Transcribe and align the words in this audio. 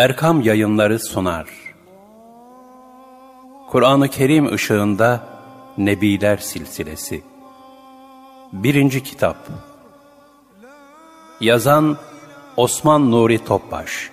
Erkam 0.00 0.40
Yayınları 0.40 0.98
sunar. 0.98 1.48
Kur'an-ı 3.68 4.08
Kerim 4.08 4.52
ışığında 4.52 5.26
Nebiler 5.78 6.36
Silsilesi 6.36 7.22
Birinci 8.52 9.02
Kitap 9.02 9.36
Yazan 11.40 11.98
Osman 12.56 13.10
Nuri 13.10 13.44
Topbaş 13.44 14.10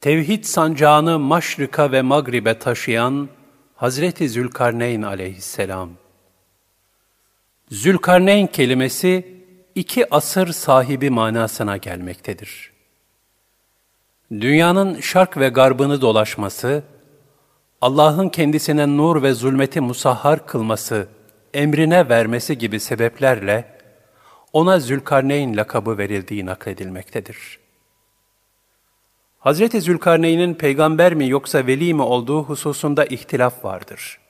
Tevhid 0.00 0.44
sancağını 0.44 1.18
Maşrika 1.18 1.92
ve 1.92 2.02
Magrib'e 2.02 2.58
taşıyan 2.58 3.28
Hazreti 3.76 4.28
Zülkarneyn 4.28 5.02
aleyhisselam 5.02 5.90
Zülkarneyn 7.70 8.46
kelimesi 8.46 9.42
iki 9.74 10.14
asır 10.14 10.52
sahibi 10.52 11.10
manasına 11.10 11.76
gelmektedir. 11.76 12.79
Dünyanın 14.32 15.00
şark 15.00 15.36
ve 15.36 15.48
garbını 15.48 16.00
dolaşması, 16.00 16.82
Allah'ın 17.80 18.28
kendisine 18.28 18.96
nur 18.96 19.22
ve 19.22 19.32
zulmeti 19.32 19.80
musahhar 19.80 20.46
kılması, 20.46 21.08
emrine 21.54 22.08
vermesi 22.08 22.58
gibi 22.58 22.80
sebeplerle 22.80 23.78
ona 24.52 24.80
Zülkarneyn 24.80 25.56
lakabı 25.56 25.98
verildiği 25.98 26.46
nakledilmektedir. 26.46 27.58
Hazreti 29.38 29.80
Zülkarneyn'in 29.80 30.54
peygamber 30.54 31.14
mi 31.14 31.28
yoksa 31.28 31.66
veli 31.66 31.94
mi 31.94 32.02
olduğu 32.02 32.42
hususunda 32.42 33.04
ihtilaf 33.04 33.64
vardır. 33.64 34.20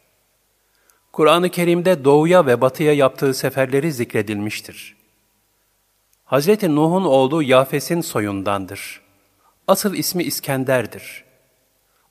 Kur'an-ı 1.12 1.50
Kerim'de 1.50 2.04
doğuya 2.04 2.46
ve 2.46 2.60
batıya 2.60 2.92
yaptığı 2.92 3.34
seferleri 3.34 3.92
zikredilmiştir. 3.92 4.96
Hazreti 6.24 6.76
Nuh'un 6.76 7.04
oğlu 7.04 7.42
Yafes'in 7.42 8.00
soyundandır. 8.00 9.09
Asıl 9.70 9.94
ismi 9.94 10.22
İskender'dir. 10.22 11.24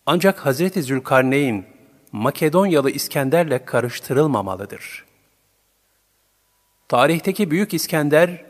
Ancak 0.05 0.45
Hazreti 0.45 0.83
Zülkarneyn, 0.83 1.65
Makedonyalı 2.11 2.91
İskender'le 2.91 3.65
karıştırılmamalıdır. 3.65 5.05
Tarihteki 6.87 7.51
Büyük 7.51 7.73
İskender, 7.73 8.45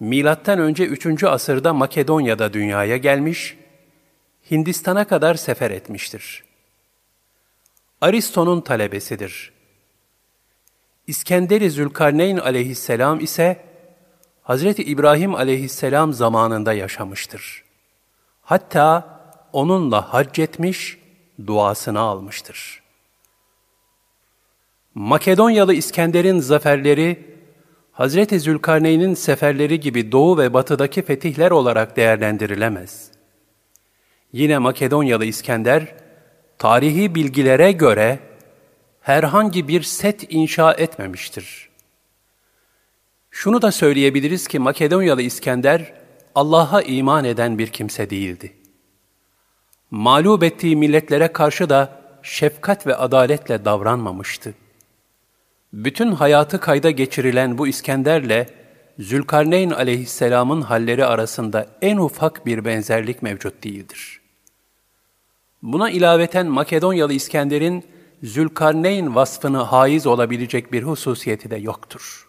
milattan 0.00 0.58
önce 0.58 0.84
3. 0.84 1.24
asırda 1.24 1.72
Makedonya'da 1.72 2.52
dünyaya 2.52 2.96
gelmiş, 2.96 3.56
Hindistan'a 4.50 5.04
kadar 5.04 5.34
sefer 5.34 5.70
etmiştir. 5.70 6.44
Aristo'nun 8.00 8.60
talebesidir. 8.60 9.52
İskender-i 11.06 11.70
Zülkarneyn 11.70 12.36
aleyhisselam 12.36 13.20
ise 13.20 13.64
Hazreti 14.42 14.82
İbrahim 14.82 15.34
aleyhisselam 15.34 16.12
zamanında 16.12 16.72
yaşamıştır. 16.72 17.63
Hatta 18.44 19.20
onunla 19.52 20.14
hac 20.14 20.38
etmiş, 20.38 20.98
duasını 21.46 22.00
almıştır. 22.00 22.82
Makedonyalı 24.94 25.74
İskender'in 25.74 26.40
zaferleri, 26.40 27.34
Hazreti 27.92 28.40
Zülkarneyn'in 28.40 29.14
seferleri 29.14 29.80
gibi 29.80 30.12
doğu 30.12 30.38
ve 30.38 30.54
batıdaki 30.54 31.02
fetihler 31.02 31.50
olarak 31.50 31.96
değerlendirilemez. 31.96 33.10
Yine 34.32 34.58
Makedonyalı 34.58 35.24
İskender, 35.24 35.94
tarihi 36.58 37.14
bilgilere 37.14 37.72
göre 37.72 38.18
herhangi 39.00 39.68
bir 39.68 39.82
set 39.82 40.32
inşa 40.32 40.72
etmemiştir. 40.72 41.68
Şunu 43.30 43.62
da 43.62 43.72
söyleyebiliriz 43.72 44.48
ki 44.48 44.58
Makedonyalı 44.58 45.22
İskender, 45.22 46.03
Allah'a 46.34 46.82
iman 46.82 47.24
eden 47.24 47.58
bir 47.58 47.66
kimse 47.66 48.10
değildi. 48.10 48.52
Mağlup 49.90 50.42
ettiği 50.42 50.76
milletlere 50.76 51.32
karşı 51.32 51.68
da 51.68 52.00
şefkat 52.22 52.86
ve 52.86 52.96
adaletle 52.96 53.64
davranmamıştı. 53.64 54.54
Bütün 55.72 56.12
hayatı 56.12 56.60
kayda 56.60 56.90
geçirilen 56.90 57.58
bu 57.58 57.68
İskender'le 57.68 58.46
Zülkarneyn 58.98 59.70
aleyhisselamın 59.70 60.62
halleri 60.62 61.04
arasında 61.06 61.66
en 61.82 61.96
ufak 61.96 62.46
bir 62.46 62.64
benzerlik 62.64 63.22
mevcut 63.22 63.64
değildir. 63.64 64.20
Buna 65.62 65.90
ilaveten 65.90 66.46
Makedonyalı 66.46 67.12
İskender'in 67.12 67.84
Zülkarneyn 68.22 69.14
vasfını 69.14 69.58
haiz 69.58 70.06
olabilecek 70.06 70.72
bir 70.72 70.82
hususiyeti 70.82 71.50
de 71.50 71.56
yoktur. 71.56 72.28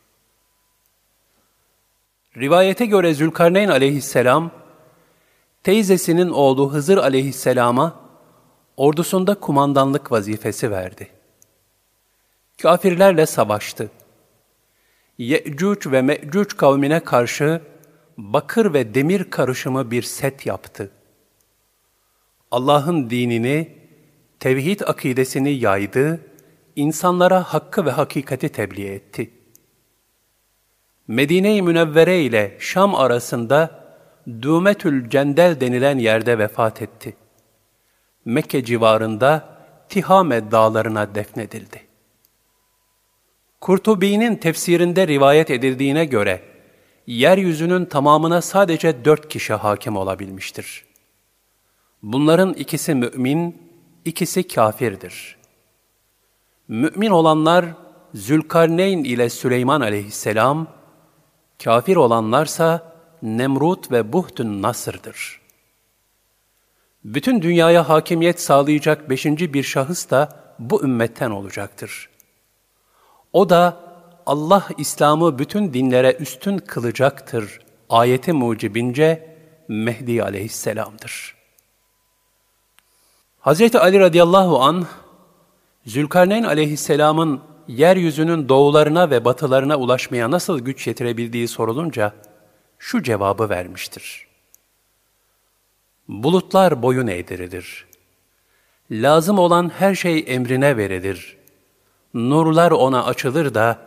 Rivayete 2.38 2.85
göre 2.85 3.13
Zülkarneyn 3.13 3.69
aleyhisselam, 3.69 4.51
teyzesinin 5.63 6.29
oğlu 6.29 6.73
Hızır 6.73 6.97
aleyhisselama 6.97 8.00
ordusunda 8.78 9.35
kumandanlık 9.35 10.12
vazifesi 10.12 10.72
verdi. 10.72 11.07
Kafirlerle 12.62 13.25
savaştı. 13.25 13.90
Ye'cuc 15.18 15.91
ve 15.91 16.01
Me'cuc 16.01 16.57
kavmine 16.57 17.00
karşı 17.00 17.62
bakır 18.18 18.73
ve 18.73 18.96
demir 18.96 19.29
karışımı 19.29 19.91
bir 19.91 20.03
set 20.03 20.46
yaptı. 20.46 20.91
Allah'ın 22.52 23.09
dinini, 23.09 23.78
tevhid 24.40 24.79
akidesini 24.79 25.52
yaydı, 25.52 26.22
insanlara 26.75 27.44
hakkı 27.44 27.85
ve 27.85 27.91
hakikati 27.91 28.50
tebliğ 28.50 28.88
etti. 28.88 29.31
Medine-i 31.08 31.62
Münevvere 31.62 32.22
ile 32.22 32.58
Şam 32.60 32.96
arasında 32.96 33.86
Dümetül 34.28 35.10
Cendel 35.10 35.60
denilen 35.60 35.98
yerde 35.98 36.38
vefat 36.38 36.82
etti. 36.82 37.18
Mekke 38.26 38.64
civarında 38.64 39.56
Tihame 39.90 40.52
dağlarına 40.52 41.16
defnedildi. 41.16 41.82
Kurtubi'nin 43.62 44.36
tefsirinde 44.36 45.08
rivayet 45.08 45.52
edildiğine 45.52 46.06
göre, 46.06 46.42
yeryüzünün 47.08 47.86
tamamına 47.86 48.42
sadece 48.42 49.06
dört 49.06 49.30
kişi 49.30 49.54
hakim 49.54 49.98
olabilmiştir. 49.98 50.86
Bunların 52.04 52.54
ikisi 52.54 52.96
mümin, 52.96 53.62
ikisi 54.06 54.48
kafirdir. 54.48 55.38
Mümin 56.68 57.10
olanlar 57.10 57.66
Zülkarneyn 58.14 59.04
ile 59.04 59.30
Süleyman 59.30 59.82
aleyhisselam, 59.82 60.68
kafir 61.64 61.96
olanlarsa 61.96 62.94
Nemrut 63.22 63.92
ve 63.92 64.14
Buhtun 64.14 64.62
Nasır'dır. 64.62 65.42
Bütün 67.04 67.42
dünyaya 67.42 67.90
hakimiyet 67.90 68.42
sağlayacak 68.42 69.10
beşinci 69.10 69.54
bir 69.54 69.64
şahıs 69.64 70.10
da 70.10 70.40
bu 70.60 70.84
ümmetten 70.84 71.32
olacaktır. 71.32 72.10
O 73.34 73.50
da 73.50 73.78
Allah 74.26 74.68
İslam'ı 74.78 75.40
bütün 75.40 75.74
dinlere 75.74 76.14
üstün 76.14 76.58
kılacaktır. 76.58 77.60
Ayeti 77.90 78.34
mucibince 78.34 79.36
Mehdi 79.68 80.24
aleyhisselamdır. 80.24 81.36
Hz. 83.42 83.76
Ali 83.76 84.00
radıyallahu 84.00 84.62
an 84.62 84.88
Zülkarneyn 85.86 86.44
aleyhisselamın 86.44 87.42
yeryüzünün 87.68 88.50
doğularına 88.50 89.09
ve 89.09 89.26
batılarına 89.26 89.76
ulaşmaya 89.78 90.31
nasıl 90.31 90.59
güç 90.59 90.88
yetirebildiği 90.88 91.48
sorulunca 91.48 92.14
şu 92.80 93.03
cevabı 93.03 93.50
vermiştir. 93.50 94.28
Bulutlar 96.08 96.81
boyun 96.81 97.08
eğdirilir. 97.08 97.88
Lazım 98.92 99.40
olan 99.40 99.72
her 99.78 99.96
şey 99.96 100.24
emrine 100.28 100.78
verilir. 100.78 101.38
Nurlar 102.14 102.72
ona 102.72 103.06
açılır 103.06 103.53
da 103.53 103.80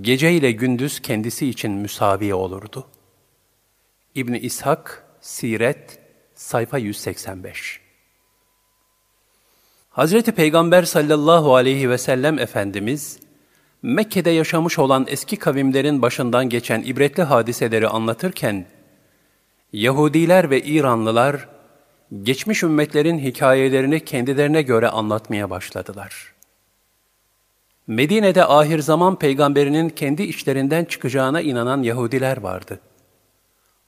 gece 0.00 0.32
ile 0.32 0.52
gündüz 0.52 1.00
kendisi 1.00 1.48
için 1.48 1.72
müsavi 1.72 2.34
olurdu. 2.34 2.86
İbni 4.14 4.38
İshak, 4.38 5.04
Siret, 5.20 5.98
sayfa 6.34 6.78
185 6.78 7.89
Hazreti 9.90 10.32
Peygamber 10.32 10.82
sallallahu 10.82 11.54
aleyhi 11.54 11.90
ve 11.90 11.98
sellem 11.98 12.38
Efendimiz, 12.38 13.18
Mekke'de 13.82 14.30
yaşamış 14.30 14.78
olan 14.78 15.06
eski 15.08 15.36
kavimlerin 15.36 16.02
başından 16.02 16.48
geçen 16.48 16.82
ibretli 16.82 17.22
hadiseleri 17.22 17.88
anlatırken, 17.88 18.66
Yahudiler 19.72 20.50
ve 20.50 20.62
İranlılar, 20.62 21.48
geçmiş 22.22 22.62
ümmetlerin 22.62 23.18
hikayelerini 23.18 24.04
kendilerine 24.04 24.62
göre 24.62 24.88
anlatmaya 24.88 25.50
başladılar. 25.50 26.34
Medine'de 27.86 28.44
ahir 28.44 28.78
zaman 28.78 29.18
peygamberinin 29.18 29.88
kendi 29.88 30.22
içlerinden 30.22 30.84
çıkacağına 30.84 31.40
inanan 31.40 31.82
Yahudiler 31.82 32.36
vardı. 32.36 32.80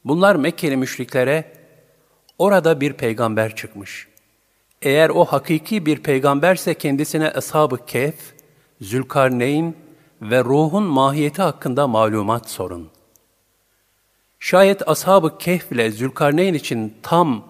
Bunlar 0.04 0.36
Mekkeli 0.36 0.76
müşriklere, 0.76 1.52
orada 2.38 2.80
bir 2.80 2.92
peygamber 2.92 3.56
çıkmış. 3.56 4.11
Eğer 4.82 5.10
o 5.10 5.24
hakiki 5.24 5.86
bir 5.86 6.02
peygamberse 6.02 6.74
kendisine 6.74 7.30
Ashab-ı 7.30 7.86
Kehf, 7.86 8.14
Zülkarneyn 8.80 9.74
ve 10.22 10.44
ruhun 10.44 10.82
mahiyeti 10.82 11.42
hakkında 11.42 11.86
malumat 11.86 12.50
sorun. 12.50 12.90
Şayet 14.40 14.88
Ashab-ı 14.88 15.38
Kehf 15.38 15.72
ile 15.72 15.90
Zülkarneyn 15.90 16.54
için 16.54 16.94
tam 17.02 17.44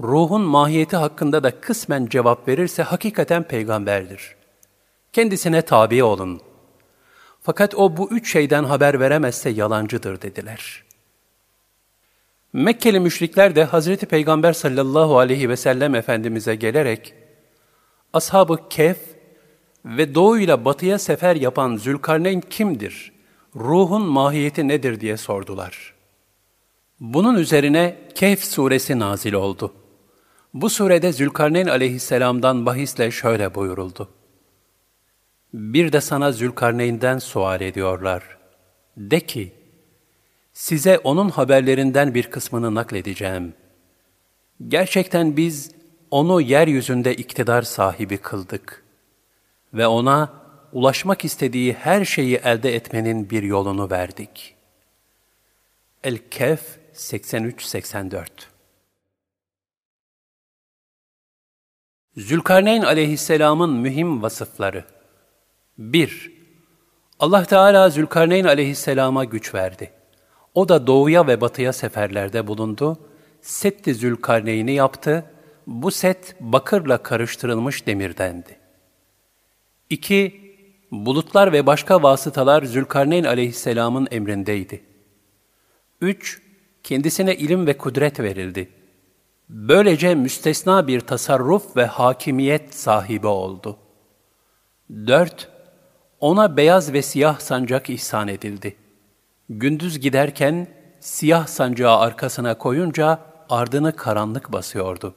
ruhun 0.00 0.42
mahiyeti 0.42 0.96
hakkında 0.96 1.42
da 1.42 1.60
kısmen 1.60 2.06
cevap 2.06 2.48
verirse 2.48 2.82
hakikaten 2.82 3.42
peygamberdir. 3.42 4.36
Kendisine 5.12 5.62
tabi 5.62 6.04
olun. 6.04 6.40
Fakat 7.42 7.74
o 7.74 7.96
bu 7.96 8.10
üç 8.10 8.32
şeyden 8.32 8.64
haber 8.64 9.00
veremezse 9.00 9.50
yalancıdır 9.50 10.22
dediler. 10.22 10.84
Mekkeli 12.54 13.00
müşrikler 13.00 13.56
de 13.56 13.64
Hazreti 13.64 14.06
Peygamber 14.06 14.52
sallallahu 14.52 15.18
aleyhi 15.18 15.48
ve 15.48 15.56
sellem 15.56 15.94
Efendimiz'e 15.94 16.54
gelerek, 16.54 17.14
Ashab-ı 18.12 18.68
Kehf 18.68 18.98
ve 19.84 20.14
doğuyla 20.14 20.64
batıya 20.64 20.98
sefer 20.98 21.36
yapan 21.36 21.76
Zülkarneyn 21.76 22.40
kimdir? 22.40 23.12
Ruhun 23.56 24.02
mahiyeti 24.02 24.68
nedir 24.68 25.00
diye 25.00 25.16
sordular. 25.16 25.94
Bunun 27.00 27.34
üzerine 27.34 27.98
Kehf 28.14 28.44
suresi 28.44 28.98
nazil 28.98 29.32
oldu. 29.32 29.74
Bu 30.54 30.70
surede 30.70 31.12
Zülkarneyn 31.12 31.66
aleyhisselamdan 31.66 32.66
bahisle 32.66 33.10
şöyle 33.10 33.54
buyuruldu. 33.54 34.08
Bir 35.54 35.92
de 35.92 36.00
sana 36.00 36.32
Zülkarneyn'den 36.32 37.18
sual 37.18 37.60
ediyorlar. 37.60 38.38
De 38.96 39.20
ki, 39.20 39.63
size 40.54 40.98
onun 40.98 41.28
haberlerinden 41.28 42.14
bir 42.14 42.30
kısmını 42.30 42.74
nakledeceğim. 42.74 43.54
Gerçekten 44.68 45.36
biz 45.36 45.70
onu 46.10 46.40
yeryüzünde 46.40 47.14
iktidar 47.14 47.62
sahibi 47.62 48.18
kıldık 48.18 48.84
ve 49.74 49.86
ona 49.86 50.32
ulaşmak 50.72 51.24
istediği 51.24 51.72
her 51.72 52.04
şeyi 52.04 52.36
elde 52.36 52.74
etmenin 52.74 53.30
bir 53.30 53.42
yolunu 53.42 53.90
verdik. 53.90 54.54
El-Kehf 56.04 56.78
83-84 56.94 58.26
Zülkarneyn 62.16 62.82
aleyhisselamın 62.82 63.70
mühim 63.70 64.22
vasıfları 64.22 64.84
1. 65.78 66.32
Allah 67.18 67.44
Teala 67.44 67.90
Zülkarneyn 67.90 68.44
aleyhisselama 68.44 69.24
güç 69.24 69.54
verdi. 69.54 70.03
O 70.54 70.68
da 70.68 70.86
doğuya 70.86 71.26
ve 71.26 71.40
batıya 71.40 71.72
seferlerde 71.72 72.46
bulundu. 72.46 72.98
Setti 73.42 73.94
Zülkarneyn'i 73.94 74.72
yaptı. 74.72 75.24
Bu 75.66 75.90
set 75.90 76.36
bakırla 76.40 76.98
karıştırılmış 76.98 77.86
demirdendi. 77.86 78.56
2. 79.90 80.40
Bulutlar 80.90 81.52
ve 81.52 81.66
başka 81.66 82.02
vasıtalar 82.02 82.62
Zülkarneyn 82.62 83.24
aleyhisselamın 83.24 84.08
emrindeydi. 84.10 84.84
3. 86.00 86.42
Kendisine 86.82 87.36
ilim 87.36 87.66
ve 87.66 87.78
kudret 87.78 88.20
verildi. 88.20 88.68
Böylece 89.48 90.14
müstesna 90.14 90.86
bir 90.86 91.00
tasarruf 91.00 91.76
ve 91.76 91.86
hakimiyet 91.86 92.74
sahibi 92.74 93.26
oldu. 93.26 93.76
4. 94.90 95.48
Ona 96.20 96.56
beyaz 96.56 96.92
ve 96.92 97.02
siyah 97.02 97.40
sancak 97.40 97.90
ihsan 97.90 98.28
edildi. 98.28 98.76
Gündüz 99.48 100.00
giderken 100.00 100.66
siyah 101.00 101.46
sancağı 101.46 101.98
arkasına 101.98 102.58
koyunca 102.58 103.20
ardını 103.50 103.96
karanlık 103.96 104.52
basıyordu. 104.52 105.14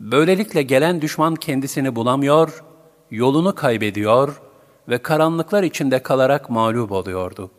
Böylelikle 0.00 0.62
gelen 0.62 1.02
düşman 1.02 1.34
kendisini 1.34 1.96
bulamıyor, 1.96 2.64
yolunu 3.10 3.54
kaybediyor 3.54 4.40
ve 4.88 4.98
karanlıklar 4.98 5.62
içinde 5.62 6.02
kalarak 6.02 6.50
mağlup 6.50 6.92
oluyordu. 6.92 7.50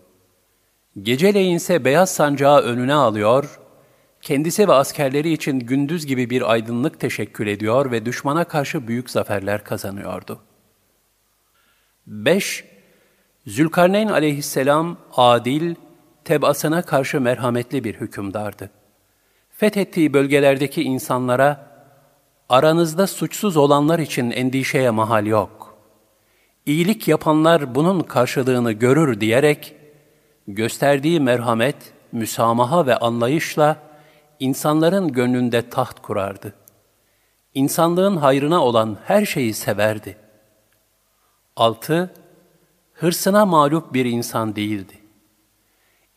Geceleyinse 1.02 1.86
beyaz 1.86 2.10
sancağı 2.10 2.62
önüne 2.62 2.94
alıyor, 2.94 3.60
kendisi 4.22 4.68
ve 4.68 4.74
askerleri 4.74 5.34
için 5.34 5.60
gündüz 5.60 6.06
gibi 6.06 6.30
bir 6.30 6.52
aydınlık 6.52 7.00
teşekkül 7.00 7.48
ediyor 7.48 7.92
ve 7.92 8.06
düşmana 8.06 8.44
karşı 8.44 8.88
büyük 8.88 9.10
zaferler 9.10 9.64
kazanıyordu. 9.64 10.40
5. 12.08 12.77
Zülkarneyn 13.48 14.08
aleyhisselam 14.08 14.98
adil, 15.16 15.76
tebasına 16.24 16.82
karşı 16.82 17.22
merhametli 17.22 17.84
bir 17.84 17.96
hükümdardı. 17.96 18.70
Fethettiği 19.50 20.14
bölgelerdeki 20.14 20.84
insanlara, 20.84 21.68
aranızda 22.50 23.08
suçsuz 23.08 23.58
olanlar 23.58 24.00
için 24.00 24.32
endişeye 24.32 24.90
mahal 24.90 25.26
yok. 25.26 25.78
İyilik 26.66 27.08
yapanlar 27.08 27.76
bunun 27.76 28.00
karşılığını 28.00 28.72
görür 28.72 29.22
diyerek, 29.22 29.76
gösterdiği 30.48 31.20
merhamet, 31.20 31.94
müsamaha 32.12 32.88
ve 32.88 32.98
anlayışla 32.98 33.78
insanların 34.40 35.12
gönlünde 35.12 35.70
taht 35.70 36.02
kurardı. 36.02 36.54
İnsanlığın 37.54 38.18
hayrına 38.18 38.64
olan 38.64 38.98
her 39.06 39.26
şeyi 39.26 39.54
severdi. 39.54 40.18
6. 41.56 42.14
Hırsına 43.00 43.46
mağlup 43.46 43.94
bir 43.94 44.06
insan 44.06 44.56
değildi. 44.56 44.94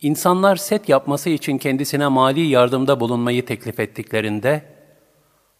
İnsanlar 0.01 0.55
set 0.55 0.89
yapması 0.89 1.29
için 1.29 1.57
kendisine 1.57 2.07
mali 2.07 2.41
yardımda 2.41 2.99
bulunmayı 2.99 3.45
teklif 3.45 3.79
ettiklerinde, 3.79 4.65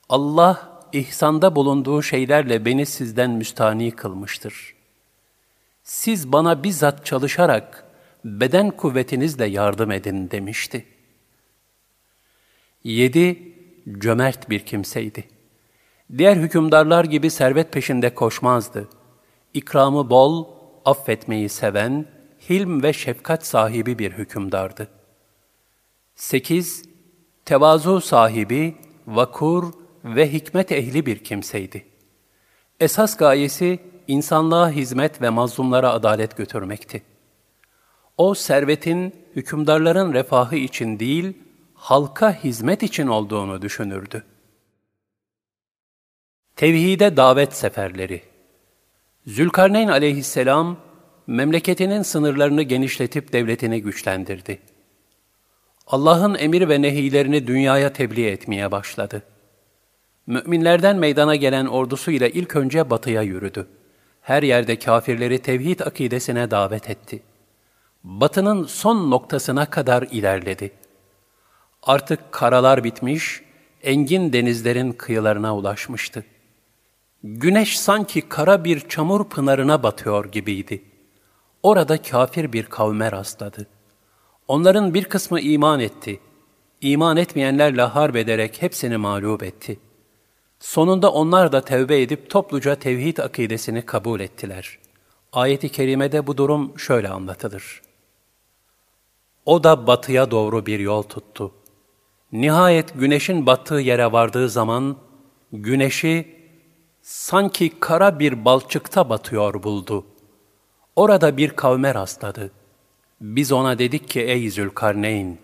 Allah 0.09 0.81
ihsanda 0.93 1.55
bulunduğu 1.55 2.01
şeylerle 2.01 2.65
beni 2.65 2.85
sizden 2.85 3.31
müstani 3.31 3.91
kılmıştır. 3.91 4.75
Siz 5.83 6.31
bana 6.31 6.63
bizzat 6.63 7.05
çalışarak 7.05 7.85
beden 8.25 8.71
kuvvetinizle 8.71 9.45
yardım 9.45 9.91
edin 9.91 10.31
demişti. 10.31 10.85
7. 12.83 13.53
Cömert 13.99 14.49
bir 14.49 14.59
kimseydi. 14.59 15.27
Diğer 16.17 16.35
hükümdarlar 16.35 17.05
gibi 17.05 17.29
servet 17.29 17.73
peşinde 17.73 18.15
koşmazdı. 18.15 18.89
İkramı 19.53 20.09
bol, 20.09 20.60
affetmeyi 20.85 21.49
seven, 21.49 22.05
hilm 22.49 22.83
ve 22.83 22.93
şefkat 22.93 23.45
sahibi 23.45 23.99
bir 23.99 24.11
hükümdardı. 24.11 24.87
8. 26.15 26.83
Tevazu 27.45 28.01
sahibi, 28.01 28.75
vakur 29.07 29.73
ve 30.03 30.33
hikmet 30.33 30.71
ehli 30.71 31.05
bir 31.05 31.23
kimseydi. 31.23 31.85
Esas 32.79 33.17
gayesi 33.17 33.79
insanlığa 34.07 34.71
hizmet 34.71 35.21
ve 35.21 35.29
mazlumlara 35.29 35.91
adalet 35.91 36.37
götürmekti. 36.37 37.03
O 38.17 38.33
servetin 38.33 39.15
hükümdarların 39.35 40.13
refahı 40.13 40.55
için 40.55 40.99
değil, 40.99 41.33
halka 41.73 42.43
hizmet 42.43 42.83
için 42.83 43.07
olduğunu 43.07 43.61
düşünürdü. 43.61 44.23
Tevhide 46.55 47.17
davet 47.17 47.53
seferleri 47.53 48.30
Zülkarneyn 49.27 49.87
aleyhisselam, 49.87 50.77
memleketinin 51.27 52.01
sınırlarını 52.01 52.61
genişletip 52.61 53.33
devletini 53.33 53.81
güçlendirdi. 53.81 54.59
Allah'ın 55.87 56.35
emir 56.35 56.69
ve 56.69 56.81
nehilerini 56.81 57.47
dünyaya 57.47 57.93
tebliğ 57.93 58.27
etmeye 58.27 58.71
başladı. 58.71 59.23
Müminlerden 60.27 60.95
meydana 60.97 61.35
gelen 61.35 61.65
ordusuyla 61.65 62.27
ilk 62.27 62.55
önce 62.55 62.89
batıya 62.89 63.21
yürüdü. 63.21 63.67
Her 64.21 64.43
yerde 64.43 64.79
kafirleri 64.79 65.39
tevhid 65.39 65.79
akidesine 65.79 66.51
davet 66.51 66.89
etti. 66.89 67.23
Batının 68.03 68.63
son 68.63 69.11
noktasına 69.11 69.65
kadar 69.65 70.07
ilerledi. 70.11 70.71
Artık 71.83 72.31
karalar 72.31 72.83
bitmiş, 72.83 73.41
engin 73.83 74.33
denizlerin 74.33 74.91
kıyılarına 74.91 75.55
ulaşmıştı. 75.55 76.23
Güneş 77.23 77.79
sanki 77.79 78.21
kara 78.21 78.63
bir 78.63 78.79
çamur 78.79 79.29
pınarına 79.29 79.83
batıyor 79.83 80.31
gibiydi. 80.31 80.83
Orada 81.63 82.01
kafir 82.01 82.53
bir 82.53 82.65
kavme 82.65 83.11
rastladı. 83.11 83.67
Onların 84.47 84.93
bir 84.93 85.05
kısmı 85.05 85.39
iman 85.39 85.79
etti. 85.79 86.19
İman 86.81 87.17
etmeyenlerle 87.17 87.81
harp 87.81 88.15
ederek 88.15 88.61
hepsini 88.61 88.97
mağlup 88.97 89.43
etti. 89.43 89.79
Sonunda 90.59 91.11
onlar 91.11 91.51
da 91.51 91.61
tevbe 91.61 92.01
edip 92.01 92.29
topluca 92.29 92.75
tevhid 92.75 93.17
akidesini 93.17 93.85
kabul 93.85 94.19
ettiler. 94.19 94.79
Ayet-i 95.33 95.69
kerimede 95.69 96.27
bu 96.27 96.37
durum 96.37 96.79
şöyle 96.79 97.09
anlatılır. 97.09 97.81
O 99.45 99.63
da 99.63 99.87
batıya 99.87 100.31
doğru 100.31 100.65
bir 100.65 100.79
yol 100.79 101.03
tuttu. 101.03 101.51
Nihayet 102.31 102.99
güneşin 102.99 103.45
battığı 103.45 103.75
yere 103.75 104.11
vardığı 104.11 104.49
zaman, 104.49 104.97
güneşi 105.51 106.40
sanki 107.01 107.79
kara 107.79 108.19
bir 108.19 108.45
balçıkta 108.45 109.09
batıyor 109.09 109.63
buldu. 109.63 110.05
Orada 110.95 111.37
bir 111.37 111.49
kavme 111.49 111.93
rastladı. 111.93 112.51
Biz 113.21 113.51
ona 113.51 113.79
dedik 113.79 114.09
ki 114.09 114.21
ey 114.21 114.49
Zülkarneyn, 114.49 115.37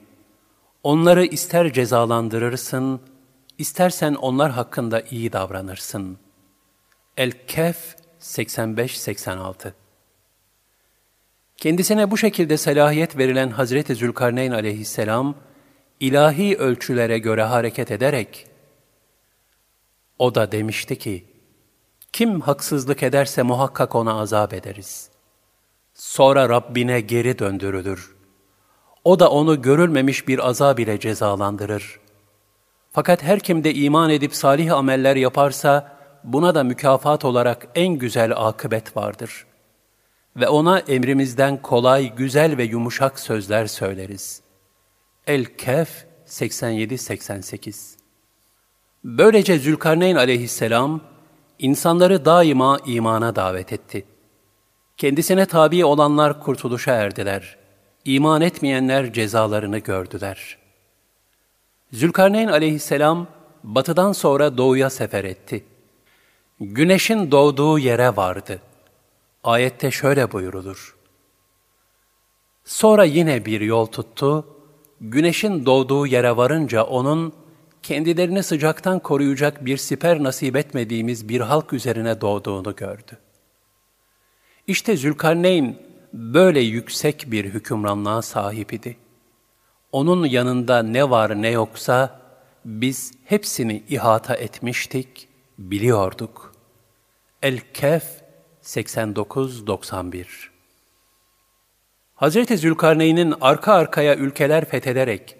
onları 0.83 1.25
ister 1.25 1.73
cezalandırırsın, 1.73 3.01
istersen 3.57 4.13
onlar 4.13 4.51
hakkında 4.51 5.01
iyi 5.01 5.33
davranırsın. 5.33 6.17
El-Kehf 7.17 7.95
85-86 8.21 9.71
Kendisine 11.57 12.11
bu 12.11 12.17
şekilde 12.17 12.57
selahiyet 12.57 13.17
verilen 13.17 13.49
Hazreti 13.49 13.95
Zülkarneyn 13.95 14.51
aleyhisselam, 14.51 15.35
ilahi 15.99 16.57
ölçülere 16.57 17.17
göre 17.19 17.43
hareket 17.43 17.91
ederek, 17.91 18.47
O 20.19 20.35
da 20.35 20.51
demişti 20.51 20.97
ki, 20.97 21.25
kim 22.17 22.41
haksızlık 22.41 23.03
ederse 23.03 23.43
muhakkak 23.43 23.95
ona 23.95 24.19
azap 24.19 24.53
ederiz. 24.53 25.09
Sonra 25.93 26.49
Rabbine 26.49 27.01
geri 27.01 27.39
döndürülür. 27.39 28.15
O 29.03 29.19
da 29.19 29.31
onu 29.31 29.61
görülmemiş 29.61 30.27
bir 30.27 30.47
azab 30.47 30.77
ile 30.77 30.99
cezalandırır. 30.99 31.99
Fakat 32.91 33.23
her 33.23 33.39
kim 33.39 33.63
de 33.63 33.73
iman 33.73 34.09
edip 34.09 34.35
salih 34.35 34.73
ameller 34.73 35.15
yaparsa, 35.15 35.97
buna 36.23 36.55
da 36.55 36.63
mükafat 36.63 37.25
olarak 37.25 37.67
en 37.75 37.93
güzel 37.93 38.31
akıbet 38.35 38.97
vardır. 38.97 39.45
Ve 40.35 40.47
ona 40.47 40.79
emrimizden 40.79 41.61
kolay, 41.61 42.15
güzel 42.15 42.57
ve 42.57 42.63
yumuşak 42.63 43.19
sözler 43.19 43.67
söyleriz. 43.67 44.41
El-Kehf 45.27 46.05
87-88 46.27 47.95
Böylece 49.03 49.59
Zülkarneyn 49.59 50.15
aleyhisselam, 50.15 51.16
insanları 51.59 52.25
daima 52.25 52.79
imana 52.85 53.35
davet 53.35 53.73
etti. 53.73 54.05
Kendisine 54.97 55.45
tabi 55.45 55.85
olanlar 55.85 56.43
kurtuluşa 56.43 56.91
erdiler. 56.91 57.57
İman 58.05 58.41
etmeyenler 58.41 59.13
cezalarını 59.13 59.77
gördüler. 59.77 60.57
Zülkarneyn 61.93 62.47
aleyhisselam, 62.47 63.27
batıdan 63.63 64.11
sonra 64.11 64.57
doğuya 64.57 64.89
sefer 64.89 65.23
etti. 65.23 65.63
Güneşin 66.59 67.31
doğduğu 67.31 67.79
yere 67.79 68.15
vardı. 68.15 68.59
Ayette 69.43 69.91
şöyle 69.91 70.31
buyurulur. 70.31 70.95
Sonra 72.65 73.03
yine 73.03 73.45
bir 73.45 73.61
yol 73.61 73.85
tuttu, 73.85 74.45
güneşin 75.01 75.65
doğduğu 75.65 76.07
yere 76.07 76.37
varınca 76.37 76.83
onun, 76.83 77.33
kendilerini 77.83 78.43
sıcaktan 78.43 78.99
koruyacak 78.99 79.65
bir 79.65 79.77
siper 79.77 80.23
nasip 80.23 80.55
etmediğimiz 80.55 81.29
bir 81.29 81.41
halk 81.41 81.73
üzerine 81.73 82.21
doğduğunu 82.21 82.75
gördü. 82.75 83.17
İşte 84.67 84.97
Zülkarneyn 84.97 85.77
böyle 86.13 86.59
yüksek 86.59 87.25
bir 87.27 87.45
hükümranlığa 87.45 88.21
sahip 88.21 88.73
idi. 88.73 88.97
Onun 89.91 90.25
yanında 90.25 90.83
ne 90.83 91.09
var 91.09 91.41
ne 91.41 91.49
yoksa 91.49 92.19
biz 92.65 93.13
hepsini 93.25 93.83
ihata 93.89 94.35
etmiştik, 94.35 95.27
biliyorduk. 95.57 96.53
El-Kehf 97.41 98.05
89-91 98.63 100.25
Hazreti 102.15 102.57
Zülkarneyn'in 102.57 103.33
arka 103.41 103.73
arkaya 103.73 104.15
ülkeler 104.15 104.65
fethederek 104.65 105.35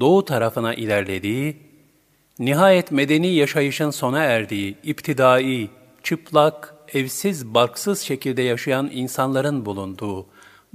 doğu 0.00 0.24
tarafına 0.24 0.74
ilerlediği 0.74 1.65
Nihayet 2.38 2.92
medeni 2.92 3.34
yaşayışın 3.34 3.90
sona 3.90 4.22
erdiği, 4.22 4.78
iptidai, 4.82 5.70
çıplak, 6.02 6.74
evsiz, 6.94 7.54
barksız 7.54 8.00
şekilde 8.00 8.42
yaşayan 8.42 8.90
insanların 8.92 9.66
bulunduğu, 9.66 10.26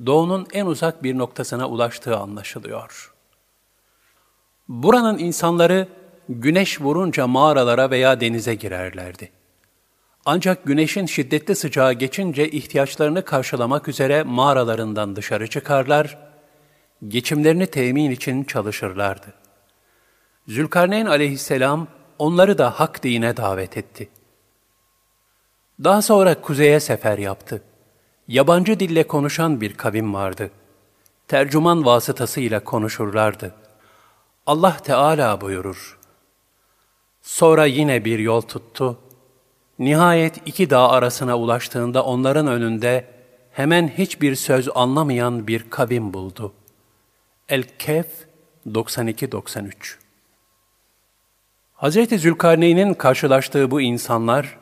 doğunun 0.05 0.47
en 0.53 0.65
uzak 0.65 1.03
bir 1.03 1.17
noktasına 1.17 1.69
ulaştığı 1.69 2.17
anlaşılıyor. 2.17 3.13
Buranın 4.67 5.17
insanları 5.17 5.87
güneş 6.29 6.81
vurunca 6.81 7.27
mağaralara 7.27 7.91
veya 7.91 8.21
denize 8.21 8.55
girerlerdi. 8.55 9.31
Ancak 10.25 10.65
güneşin 10.65 11.05
şiddetli 11.05 11.55
sıcağı 11.55 11.93
geçince 11.93 12.49
ihtiyaçlarını 12.49 13.25
karşılamak 13.25 13.87
üzere 13.87 14.23
mağaralarından 14.23 15.15
dışarı 15.15 15.47
çıkarlar, 15.47 16.17
geçimlerini 17.07 17.67
temin 17.67 18.11
için 18.11 18.43
çalışırlardı. 18.43 19.40
Zülkarneyn 20.47 21.05
aleyhisselam 21.05 21.87
onları 22.19 22.57
da 22.57 22.79
hak 22.79 23.03
dine 23.03 23.37
davet 23.37 23.77
etti. 23.77 24.09
Daha 25.83 26.01
sonra 26.01 26.41
kuzeye 26.41 26.79
sefer 26.79 27.17
yaptı. 27.17 27.63
Yabancı 28.27 28.79
dille 28.79 29.07
konuşan 29.07 29.61
bir 29.61 29.73
kavim 29.73 30.13
vardı. 30.13 30.51
Tercüman 31.27 31.85
vasıtasıyla 31.85 32.63
konuşurlardı. 32.63 33.55
Allah 34.45 34.77
Teala 34.77 35.41
buyurur. 35.41 35.99
Sonra 37.21 37.65
yine 37.65 38.05
bir 38.05 38.19
yol 38.19 38.41
tuttu. 38.41 38.99
Nihayet 39.79 40.47
iki 40.47 40.69
dağ 40.69 40.89
arasına 40.89 41.37
ulaştığında 41.37 42.03
onların 42.03 42.47
önünde 42.47 43.05
hemen 43.51 43.87
hiçbir 43.87 44.35
söz 44.35 44.69
anlamayan 44.75 45.47
bir 45.47 45.69
kavim 45.69 46.13
buldu. 46.13 46.53
El-Kehf 47.49 48.07
92-93 48.67 50.00
Hz. 51.81 52.21
Zülkarneyn'in 52.21 52.93
karşılaştığı 52.93 53.71
bu 53.71 53.81
insanlar, 53.81 54.57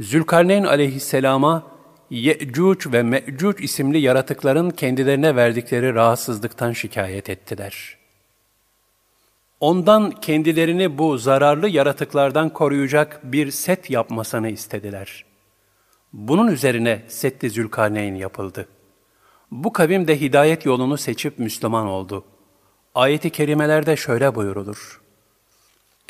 Zülkarneyn 0.00 0.64
aleyhisselama 0.64 1.62
Ye'cuc 2.10 2.92
ve 2.92 3.02
Me'cuc 3.02 3.64
isimli 3.64 3.98
yaratıkların 3.98 4.70
kendilerine 4.70 5.36
verdikleri 5.36 5.94
rahatsızlıktan 5.94 6.72
şikayet 6.72 7.30
ettiler. 7.30 7.96
Ondan 9.60 10.10
kendilerini 10.10 10.98
bu 10.98 11.18
zararlı 11.18 11.68
yaratıklardan 11.68 12.52
koruyacak 12.52 13.20
bir 13.24 13.50
set 13.50 13.90
yapmasını 13.90 14.48
istediler. 14.48 15.24
Bunun 16.12 16.48
üzerine 16.48 17.02
Setti 17.08 17.50
Zülkarneyn 17.50 18.14
yapıldı. 18.14 18.68
Bu 19.50 19.72
kavim 19.72 20.08
de 20.08 20.20
hidayet 20.20 20.66
yolunu 20.66 20.96
seçip 20.96 21.38
Müslüman 21.38 21.86
oldu. 21.86 22.24
Ayet-i 22.94 23.30
kerimelerde 23.30 23.96
şöyle 23.96 24.34
buyurulur. 24.34 25.00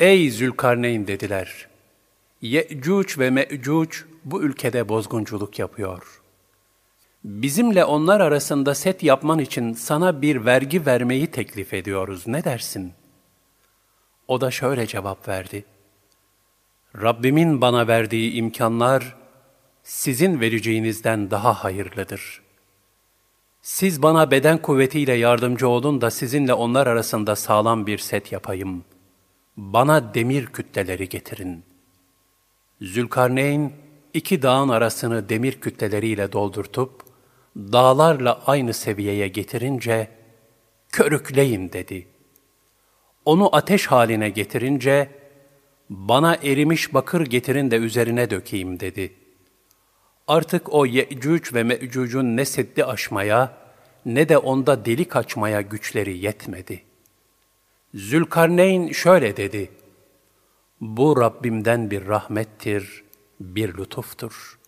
Ey 0.01 0.31
Zülkarneyn 0.31 1.07
dediler. 1.07 1.67
Ye'cuc 2.41 3.19
ve 3.19 3.29
Me'cuc 3.29 3.97
bu 4.25 4.43
ülkede 4.43 4.89
bozgunculuk 4.89 5.59
yapıyor. 5.59 6.21
Bizimle 7.23 7.85
onlar 7.85 8.21
arasında 8.21 8.75
set 8.75 9.03
yapman 9.03 9.39
için 9.39 9.73
sana 9.73 10.21
bir 10.21 10.45
vergi 10.45 10.85
vermeyi 10.85 11.27
teklif 11.27 11.73
ediyoruz. 11.73 12.27
Ne 12.27 12.43
dersin? 12.43 12.93
O 14.27 14.41
da 14.41 14.51
şöyle 14.51 14.87
cevap 14.87 15.27
verdi. 15.27 15.65
Rabbimin 17.01 17.61
bana 17.61 17.87
verdiği 17.87 18.31
imkanlar 18.33 19.15
sizin 19.83 20.39
vereceğinizden 20.39 21.31
daha 21.31 21.53
hayırlıdır. 21.53 22.41
Siz 23.61 24.01
bana 24.01 24.31
beden 24.31 24.57
kuvvetiyle 24.61 25.13
yardımcı 25.13 25.67
olun 25.67 26.01
da 26.01 26.11
sizinle 26.11 26.53
onlar 26.53 26.87
arasında 26.87 27.35
sağlam 27.35 27.87
bir 27.87 27.97
set 27.97 28.31
yapayım.'' 28.31 28.90
Bana 29.61 30.13
demir 30.13 30.45
kütleleri 30.45 31.09
getirin. 31.09 31.63
Zülkarneyn, 32.81 33.73
iki 34.13 34.41
dağın 34.41 34.69
arasını 34.69 35.29
demir 35.29 35.61
kütleleriyle 35.61 36.31
doldurtup, 36.31 37.01
dağlarla 37.55 38.41
aynı 38.45 38.73
seviyeye 38.73 39.27
getirince, 39.27 40.07
körükleyin 40.91 41.71
dedi. 41.71 42.07
Onu 43.25 43.55
ateş 43.55 43.87
haline 43.87 44.29
getirince, 44.29 45.09
bana 45.89 46.35
erimiş 46.35 46.93
bakır 46.93 47.21
getirin 47.21 47.71
de 47.71 47.75
üzerine 47.75 48.29
dökeyim 48.29 48.79
dedi. 48.79 49.13
Artık 50.27 50.73
o 50.73 50.85
Ye'cuc 50.85 51.53
ve 51.53 51.63
Me'cuc'un 51.63 52.37
ne 52.37 52.45
seddi 52.45 52.85
aşmaya, 52.85 53.57
ne 54.05 54.29
de 54.29 54.37
onda 54.37 54.85
delik 54.85 55.15
açmaya 55.15 55.61
güçleri 55.61 56.17
yetmedi.'' 56.17 56.90
Zülkarneyn 57.93 58.91
şöyle 58.91 59.37
dedi. 59.37 59.71
Bu 60.81 61.21
Rabbimden 61.21 61.91
bir 61.91 62.07
rahmettir, 62.07 63.03
bir 63.39 63.77
lütuftur. 63.77 64.59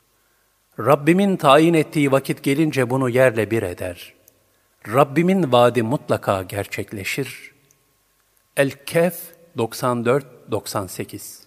Rabbimin 0.79 1.37
tayin 1.37 1.73
ettiği 1.73 2.11
vakit 2.11 2.43
gelince 2.43 2.89
bunu 2.89 3.09
yerle 3.09 3.51
bir 3.51 3.63
eder. 3.63 4.13
Rabbimin 4.87 5.51
vaadi 5.51 5.83
mutlaka 5.83 6.43
gerçekleşir. 6.43 7.51
El-Kehf 8.57 9.15
94-98 9.57 11.43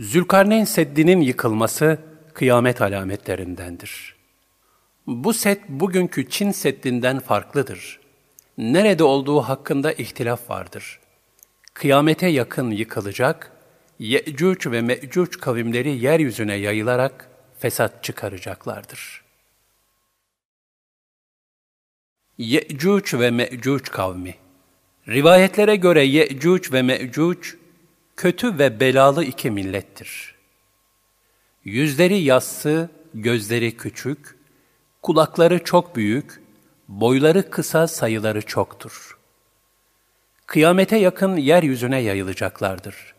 Zülkarneyn 0.00 0.64
Seddi'nin 0.64 1.20
yıkılması 1.20 1.98
kıyamet 2.34 2.82
alametlerindendir. 2.82 4.16
Bu 5.06 5.32
set 5.32 5.68
bugünkü 5.68 6.30
Çin 6.30 6.50
Seddi'nden 6.50 7.20
farklıdır 7.20 8.05
nerede 8.58 9.04
olduğu 9.04 9.40
hakkında 9.40 9.92
ihtilaf 9.92 10.50
vardır. 10.50 11.00
Kıyamete 11.74 12.26
yakın 12.26 12.70
yıkılacak, 12.70 13.52
Ye'cuc 13.98 14.70
ve 14.70 14.82
Me'cuc 14.82 15.40
kavimleri 15.40 15.98
yeryüzüne 15.98 16.54
yayılarak 16.54 17.30
fesat 17.58 18.04
çıkaracaklardır. 18.04 19.22
Ye'cuc 22.38 23.18
ve 23.18 23.30
Me'cuc 23.30 23.90
kavmi 23.90 24.34
Rivayetlere 25.08 25.76
göre 25.76 26.04
Ye'cuc 26.04 26.72
ve 26.72 26.82
Me'cuc, 26.82 27.48
kötü 28.16 28.58
ve 28.58 28.80
belalı 28.80 29.24
iki 29.24 29.50
millettir. 29.50 30.34
Yüzleri 31.64 32.18
yassı, 32.18 32.90
gözleri 33.14 33.76
küçük, 33.76 34.36
kulakları 35.02 35.64
çok 35.64 35.96
büyük, 35.96 36.42
boyları 36.88 37.50
kısa 37.50 37.88
sayıları 37.88 38.42
çoktur. 38.42 39.18
Kıyamete 40.46 40.96
yakın 40.96 41.36
yeryüzüne 41.36 41.98
yayılacaklardır. 41.98 43.14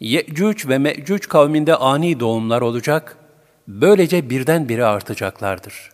Ye'cuc 0.00 0.68
ve 0.68 0.78
Me'cuc 0.78 1.28
kavminde 1.28 1.76
ani 1.76 2.20
doğumlar 2.20 2.62
olacak, 2.62 3.16
böylece 3.68 4.30
birdenbire 4.30 4.84
artacaklardır. 4.84 5.90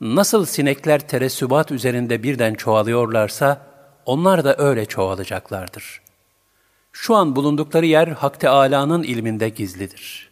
Nasıl 0.00 0.44
sinekler 0.44 1.08
teresübat 1.08 1.70
üzerinde 1.70 2.22
birden 2.22 2.54
çoğalıyorlarsa, 2.54 3.66
onlar 4.06 4.44
da 4.44 4.56
öyle 4.58 4.86
çoğalacaklardır. 4.86 6.00
Şu 6.92 7.16
an 7.16 7.36
bulundukları 7.36 7.86
yer 7.86 8.08
Hak 8.08 8.40
Teâlâ'nın 8.40 9.02
ilminde 9.02 9.48
gizlidir. 9.48 10.30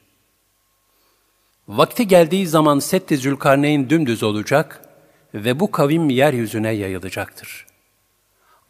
Vakti 1.68 2.08
geldiği 2.08 2.46
zaman 2.46 2.78
Setti 2.78 3.16
Zülkarneyn 3.16 3.90
dümdüz 3.90 4.22
olacak 4.22 4.87
ve 5.34 5.60
bu 5.60 5.70
kavim 5.70 6.10
yeryüzüne 6.10 6.70
yayılacaktır. 6.70 7.66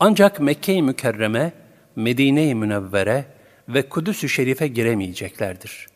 Ancak 0.00 0.40
Mekke-i 0.40 0.82
Mükerreme, 0.82 1.52
Medine-i 1.96 2.54
Münevvere 2.54 3.24
ve 3.68 3.88
Kudüs-ü 3.88 4.28
Şerif'e 4.28 4.68
giremeyeceklerdir. 4.68 5.86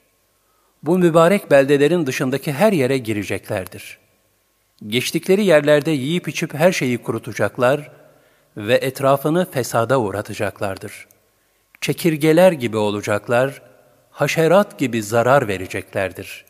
Bu 0.83 0.99
mübarek 0.99 1.51
beldelerin 1.51 2.07
dışındaki 2.07 2.53
her 2.53 2.73
yere 2.73 2.99
gireceklerdir. 2.99 3.99
Geçtikleri 4.87 5.45
yerlerde 5.45 5.91
yiyip 5.91 6.29
içip 6.29 6.55
her 6.55 6.73
şeyi 6.73 6.99
kurutacaklar 6.99 7.91
ve 8.57 8.75
etrafını 8.75 9.51
fesada 9.51 10.01
uğratacaklardır. 10.01 11.07
Çekirgeler 11.81 12.53
gibi 12.53 12.77
olacaklar, 12.77 13.63
haşerat 14.11 14.79
gibi 14.79 15.03
zarar 15.03 15.49
vereceklerdir. 15.49 16.45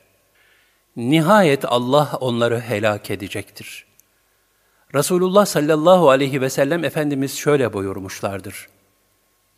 Nihayet 0.97 1.65
Allah 1.65 2.19
onları 2.21 2.61
helak 2.61 3.11
edecektir. 3.11 3.92
Resulullah 4.95 5.47
sallallahu 5.47 6.11
aleyhi 6.11 6.41
ve 6.41 6.51
sellem 6.51 6.85
Efendimiz 6.85 7.35
şöyle 7.37 7.73
buyurmuşlardır. 7.73 8.69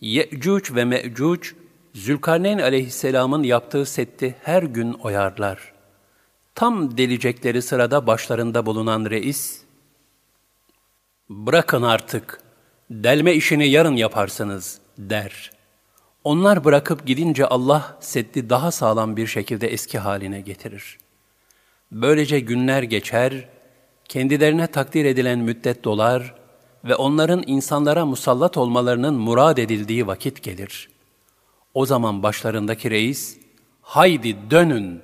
Ye'cuc 0.00 0.74
ve 0.74 0.84
Me'cuc, 0.84 1.48
Zülkarneyn 1.94 2.58
aleyhisselamın 2.58 3.42
yaptığı 3.42 3.86
setti 3.86 4.34
her 4.42 4.62
gün 4.62 4.92
oyarlar. 4.92 5.72
Tam 6.54 6.96
delicekleri 6.96 7.62
sırada 7.62 8.06
başlarında 8.06 8.66
bulunan 8.66 9.10
reis, 9.10 9.62
''Bırakın 11.28 11.82
artık, 11.82 12.40
delme 12.90 13.32
işini 13.32 13.68
yarın 13.68 13.96
yaparsınız.'' 13.96 14.80
der. 14.98 15.50
Onlar 16.24 16.64
bırakıp 16.64 17.06
gidince 17.06 17.46
Allah 17.46 17.98
seddi 18.00 18.50
daha 18.50 18.70
sağlam 18.70 19.16
bir 19.16 19.26
şekilde 19.26 19.68
eski 19.68 19.98
haline 19.98 20.40
getirir. 20.40 20.98
Böylece 21.92 22.40
günler 22.40 22.82
geçer, 22.82 23.48
kendilerine 24.08 24.66
takdir 24.66 25.04
edilen 25.04 25.38
müddet 25.38 25.84
dolar 25.84 26.34
ve 26.84 26.94
onların 26.94 27.44
insanlara 27.46 28.06
musallat 28.06 28.56
olmalarının 28.56 29.14
murad 29.14 29.56
edildiği 29.56 30.06
vakit 30.06 30.42
gelir. 30.42 30.88
O 31.74 31.86
zaman 31.86 32.22
başlarındaki 32.22 32.90
reis, 32.90 33.38
haydi 33.82 34.36
dönün, 34.50 35.02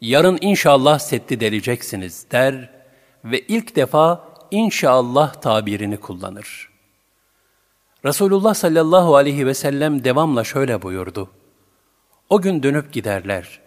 yarın 0.00 0.38
inşallah 0.40 0.98
setti 0.98 1.40
deleceksiniz 1.40 2.26
der 2.32 2.70
ve 3.24 3.40
ilk 3.40 3.76
defa 3.76 4.24
inşallah 4.50 5.34
tabirini 5.34 5.96
kullanır. 5.96 6.68
Resulullah 8.04 8.54
sallallahu 8.54 9.16
aleyhi 9.16 9.46
ve 9.46 9.54
sellem 9.54 10.04
devamla 10.04 10.44
şöyle 10.44 10.82
buyurdu. 10.82 11.30
O 12.30 12.40
gün 12.40 12.62
dönüp 12.62 12.92
giderler. 12.92 13.60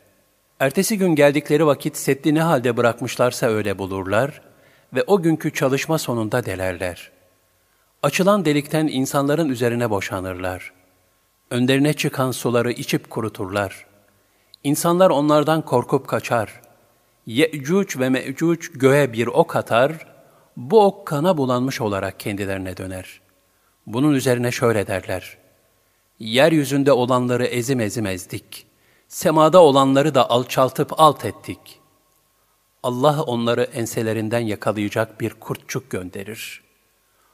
Ertesi 0.60 0.98
gün 0.98 1.16
geldikleri 1.16 1.66
vakit 1.66 1.98
setti 1.98 2.36
ne 2.36 2.42
halde 2.42 2.78
bırakmışlarsa 2.78 3.48
öyle 3.48 3.78
bulurlar 3.78 4.42
ve 4.93 5.03
o 5.07 5.21
günkü 5.21 5.53
çalışma 5.53 5.98
sonunda 5.98 6.45
delerler. 6.45 7.12
Açılan 8.03 8.45
delikten 8.45 8.88
insanların 8.88 9.50
üzerine 9.50 9.89
boşanırlar. 9.89 10.74
Önlerine 11.50 11.93
çıkan 11.93 12.31
suları 12.31 12.71
içip 12.71 13.10
kuruturlar. 13.10 13.86
İnsanlar 14.63 15.10
onlardan 15.10 15.62
korkup 15.62 16.07
kaçar. 16.07 16.61
Ye'cuc 17.25 18.00
ve 18.00 18.09
Me'cuc 18.09 18.68
göğe 18.74 19.13
bir 19.13 19.27
ok 19.27 19.55
atar, 19.55 20.07
bu 20.57 20.85
ok 20.85 21.07
kana 21.07 21.37
bulanmış 21.37 21.81
olarak 21.81 22.20
kendilerine 22.20 22.77
döner. 22.77 23.22
Bunun 23.87 24.13
üzerine 24.13 24.51
şöyle 24.51 24.87
derler. 24.87 25.37
Yeryüzünde 26.20 26.92
olanları 26.92 27.46
ezim 27.46 27.79
ezim 27.79 28.05
ezdik. 28.05 28.68
Semada 29.07 29.61
olanları 29.61 30.16
da 30.16 30.29
alçaltıp 30.29 30.94
alt 30.98 31.25
ettik. 31.25 31.80
Allah 32.83 33.24
onları 33.24 33.63
enselerinden 33.63 34.39
yakalayacak 34.39 35.22
bir 35.22 35.29
kurtçuk 35.29 35.89
gönderir. 35.89 36.61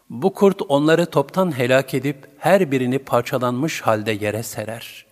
Bu 0.10 0.33
kurt 0.33 0.62
onları 0.69 1.05
toptan 1.05 1.57
helak 1.57 1.93
edip 1.93 2.27
her 2.38 2.71
birini 2.71 2.99
parçalanmış 2.99 3.81
halde 3.81 4.12
yere 4.12 4.43
serer. 4.43 5.05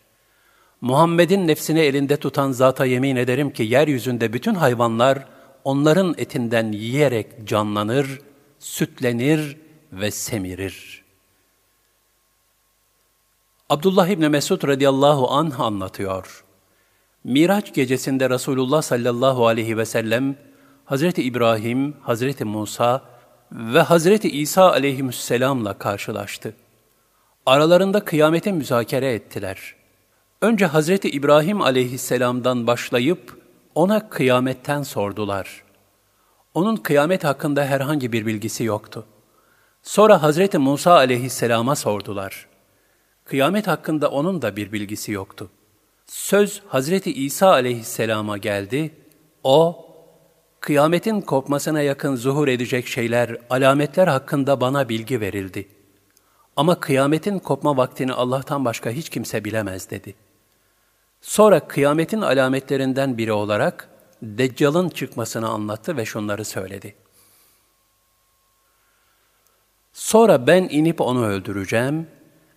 Muhammed'in 0.81 1.47
nefsini 1.47 1.79
elinde 1.79 2.17
tutan 2.17 2.51
zata 2.51 2.85
yemin 2.85 3.15
ederim 3.15 3.53
ki 3.53 3.63
yeryüzünde 3.63 4.33
bütün 4.33 4.55
hayvanlar 4.55 5.27
onların 5.63 6.15
etinden 6.17 6.71
yiyerek 6.71 7.27
canlanır, 7.47 8.19
sütlenir 8.59 9.57
ve 9.91 10.11
semirir. 10.11 11.03
Abdullah 13.69 14.07
İbni 14.07 14.29
Mesud 14.29 14.67
radıyallahu 14.67 15.31
anh 15.31 15.59
anlatıyor. 15.59 16.44
Miraç 17.25 17.73
gecesinde 17.73 18.29
Resulullah 18.29 18.81
sallallahu 18.81 19.47
aleyhi 19.47 19.77
ve 19.77 19.85
sellem, 19.85 20.35
Hazreti 20.85 21.23
İbrahim, 21.23 21.93
Hazreti 22.01 22.45
Musa 22.45 23.01
ve 23.51 23.79
Hazreti 23.79 24.29
İsa 24.29 24.71
aleyhisselamla 24.71 25.77
karşılaştı. 25.77 26.53
Aralarında 27.45 28.05
kıyamete 28.05 28.51
müzakere 28.51 29.13
ettiler. 29.13 29.75
Önce 30.41 30.65
Hazreti 30.65 31.09
İbrahim 31.09 31.61
aleyhisselamdan 31.61 32.67
başlayıp 32.67 33.41
ona 33.75 34.09
kıyametten 34.09 34.83
sordular. 34.83 35.63
Onun 36.53 36.75
kıyamet 36.75 37.23
hakkında 37.23 37.65
herhangi 37.65 38.11
bir 38.11 38.25
bilgisi 38.25 38.63
yoktu. 38.63 39.05
Sonra 39.83 40.23
Hazreti 40.23 40.57
Musa 40.57 40.93
aleyhisselama 40.93 41.75
sordular. 41.75 42.47
Kıyamet 43.23 43.67
hakkında 43.67 44.11
onun 44.11 44.41
da 44.41 44.55
bir 44.55 44.71
bilgisi 44.71 45.11
yoktu. 45.11 45.49
Söz 46.05 46.61
Hazreti 46.67 47.13
İsa 47.13 47.51
aleyhisselama 47.51 48.37
geldi. 48.37 48.95
O, 49.43 49.85
kıyametin 50.59 51.21
kopmasına 51.21 51.81
yakın 51.81 52.15
zuhur 52.15 52.47
edecek 52.47 52.87
şeyler, 52.87 53.37
alametler 53.49 54.07
hakkında 54.07 54.61
bana 54.61 54.89
bilgi 54.89 55.21
verildi. 55.21 55.67
Ama 56.55 56.79
kıyametin 56.79 57.39
kopma 57.39 57.77
vaktini 57.77 58.13
Allah'tan 58.13 58.65
başka 58.65 58.89
hiç 58.89 59.09
kimse 59.09 59.45
bilemez 59.45 59.89
dedi. 59.89 60.15
Sonra 61.21 61.67
kıyametin 61.67 62.21
alametlerinden 62.21 63.17
biri 63.17 63.31
olarak 63.31 63.89
Deccal'ın 64.21 64.89
çıkmasını 64.89 65.49
anlattı 65.49 65.97
ve 65.97 66.05
şunları 66.05 66.45
söyledi. 66.45 66.95
Sonra 69.93 70.47
ben 70.47 70.67
inip 70.71 71.01
onu 71.01 71.25
öldüreceğim 71.25 72.07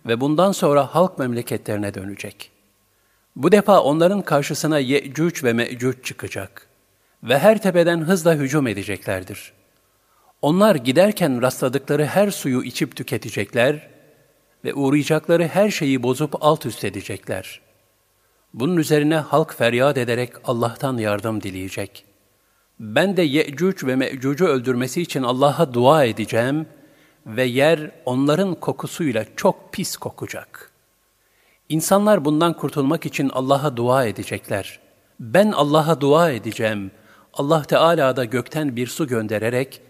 ve 0.05 0.21
bundan 0.21 0.51
sonra 0.51 0.95
halk 0.95 1.19
memleketlerine 1.19 1.93
dönecek.'' 1.93 2.58
Bu 3.35 3.51
defa 3.51 3.81
onların 3.81 4.21
karşısına 4.21 4.79
Ye'cuc 4.79 5.43
ve 5.43 5.53
Me'cuc 5.53 6.03
çıkacak 6.03 6.67
ve 7.23 7.39
her 7.39 7.61
tepeden 7.61 7.99
hızla 7.99 8.35
hücum 8.35 8.67
edeceklerdir. 8.67 9.53
Onlar 10.41 10.75
giderken 10.75 11.41
rastladıkları 11.41 12.05
her 12.05 12.31
suyu 12.31 12.63
içip 12.63 12.95
tüketecekler 12.95 13.89
ve 14.65 14.73
uğrayacakları 14.73 15.47
her 15.47 15.69
şeyi 15.69 16.03
bozup 16.03 16.35
alt 16.41 16.65
üst 16.65 16.83
edecekler. 16.83 17.61
Bunun 18.53 18.77
üzerine 18.77 19.15
halk 19.15 19.55
feryat 19.57 19.97
ederek 19.97 20.33
Allah'tan 20.43 20.97
yardım 20.97 21.43
dileyecek. 21.43 22.05
Ben 22.79 23.17
de 23.17 23.21
Ye'cuc 23.21 23.87
ve 23.87 23.95
Me'cuc'u 23.95 24.45
öldürmesi 24.45 25.01
için 25.01 25.23
Allah'a 25.23 25.73
dua 25.73 26.05
edeceğim 26.05 26.65
ve 27.25 27.43
yer 27.43 27.91
onların 28.05 28.55
kokusuyla 28.55 29.25
çok 29.35 29.73
pis 29.73 29.97
kokacak.'' 29.97 30.68
İnsanlar 31.69 32.25
bundan 32.25 32.53
kurtulmak 32.53 33.05
için 33.05 33.29
Allah'a 33.29 33.77
dua 33.77 34.05
edecekler. 34.05 34.79
Ben 35.19 35.51
Allah'a 35.51 36.01
dua 36.01 36.31
edeceğim. 36.31 36.91
Allah 37.33 37.63
Teala 37.63 38.15
da 38.15 38.25
gökten 38.25 38.75
bir 38.75 38.87
su 38.87 39.07
göndererek 39.07 39.81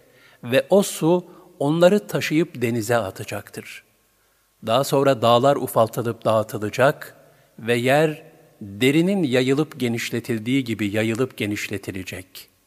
ve 0.44 0.68
o 0.70 0.84
su 0.84 1.26
onları 1.60 2.08
taşıyıp 2.08 2.62
denize 2.62 2.98
atacaktır. 2.98 3.84
Daha 4.68 4.84
sonra 4.84 5.22
dağlar 5.22 5.56
ufaltılıp 5.56 6.26
dağıtılacak 6.26 7.16
ve 7.60 7.76
yer 7.76 8.24
derinin 8.62 9.24
yayılıp 9.24 9.80
genişletildiği 9.80 10.64
gibi 10.64 10.88
yayılıp 10.88 11.38
genişletilecek.'' 11.38 12.59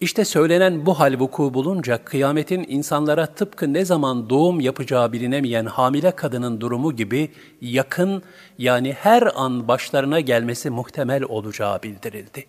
İşte 0.00 0.24
söylenen 0.24 0.86
bu 0.86 1.00
hal 1.00 1.18
vuku 1.18 1.54
bulunca 1.54 2.04
kıyametin 2.04 2.64
insanlara 2.68 3.26
tıpkı 3.26 3.72
ne 3.72 3.84
zaman 3.84 4.30
doğum 4.30 4.60
yapacağı 4.60 5.12
bilinemeyen 5.12 5.66
hamile 5.66 6.10
kadının 6.10 6.60
durumu 6.60 6.96
gibi 6.96 7.30
yakın 7.60 8.22
yani 8.58 8.92
her 8.92 9.28
an 9.34 9.68
başlarına 9.68 10.20
gelmesi 10.20 10.70
muhtemel 10.70 11.22
olacağı 11.22 11.82
bildirildi. 11.82 12.46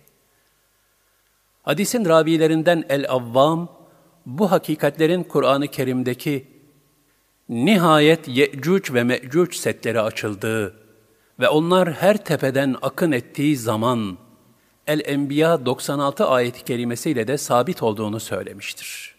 Hadisin 1.62 2.04
ravilerinden 2.04 2.84
El-Avvam, 2.88 3.68
bu 4.26 4.50
hakikatlerin 4.50 5.22
Kur'an-ı 5.22 5.68
Kerim'deki 5.68 6.46
nihayet 7.48 8.28
Ye'cuc 8.28 8.94
ve 8.94 9.04
Me'cuc 9.04 9.58
setleri 9.58 10.00
açıldığı 10.00 10.74
Ve 11.40 11.48
onlar 11.48 11.92
her 11.92 12.24
tepeden 12.24 12.76
akın 12.82 13.12
ettiği 13.12 13.56
zaman 13.56 14.18
El-Enbiya 14.92 15.66
96 15.66 16.26
ayet-i 16.26 16.64
kerimesiyle 16.64 17.28
de 17.28 17.38
sabit 17.38 17.82
olduğunu 17.82 18.20
söylemiştir. 18.20 19.14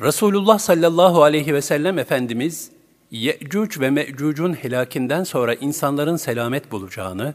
Resulullah 0.00 0.58
sallallahu 0.58 1.22
aleyhi 1.22 1.54
ve 1.54 1.62
sellem 1.62 1.98
Efendimiz, 1.98 2.70
Ye'cuc 3.10 3.80
ve 3.80 3.90
Me'cuc'un 3.90 4.54
helakinden 4.54 5.24
sonra 5.24 5.54
insanların 5.54 6.16
selamet 6.16 6.72
bulacağını 6.72 7.34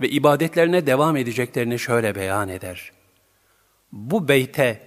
ve 0.00 0.08
ibadetlerine 0.08 0.86
devam 0.86 1.16
edeceklerini 1.16 1.78
şöyle 1.78 2.14
beyan 2.14 2.48
eder. 2.48 2.92
Bu 3.92 4.28
beyte, 4.28 4.80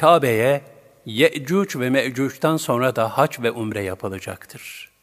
Kabe'ye 0.00 0.62
Ye'cuc 1.06 1.80
ve 1.80 1.90
Me'cuc'tan 1.90 2.56
sonra 2.56 2.96
da 2.96 3.18
hac 3.18 3.40
ve 3.40 3.50
umre 3.50 3.82
yapılacaktır. 3.82 4.95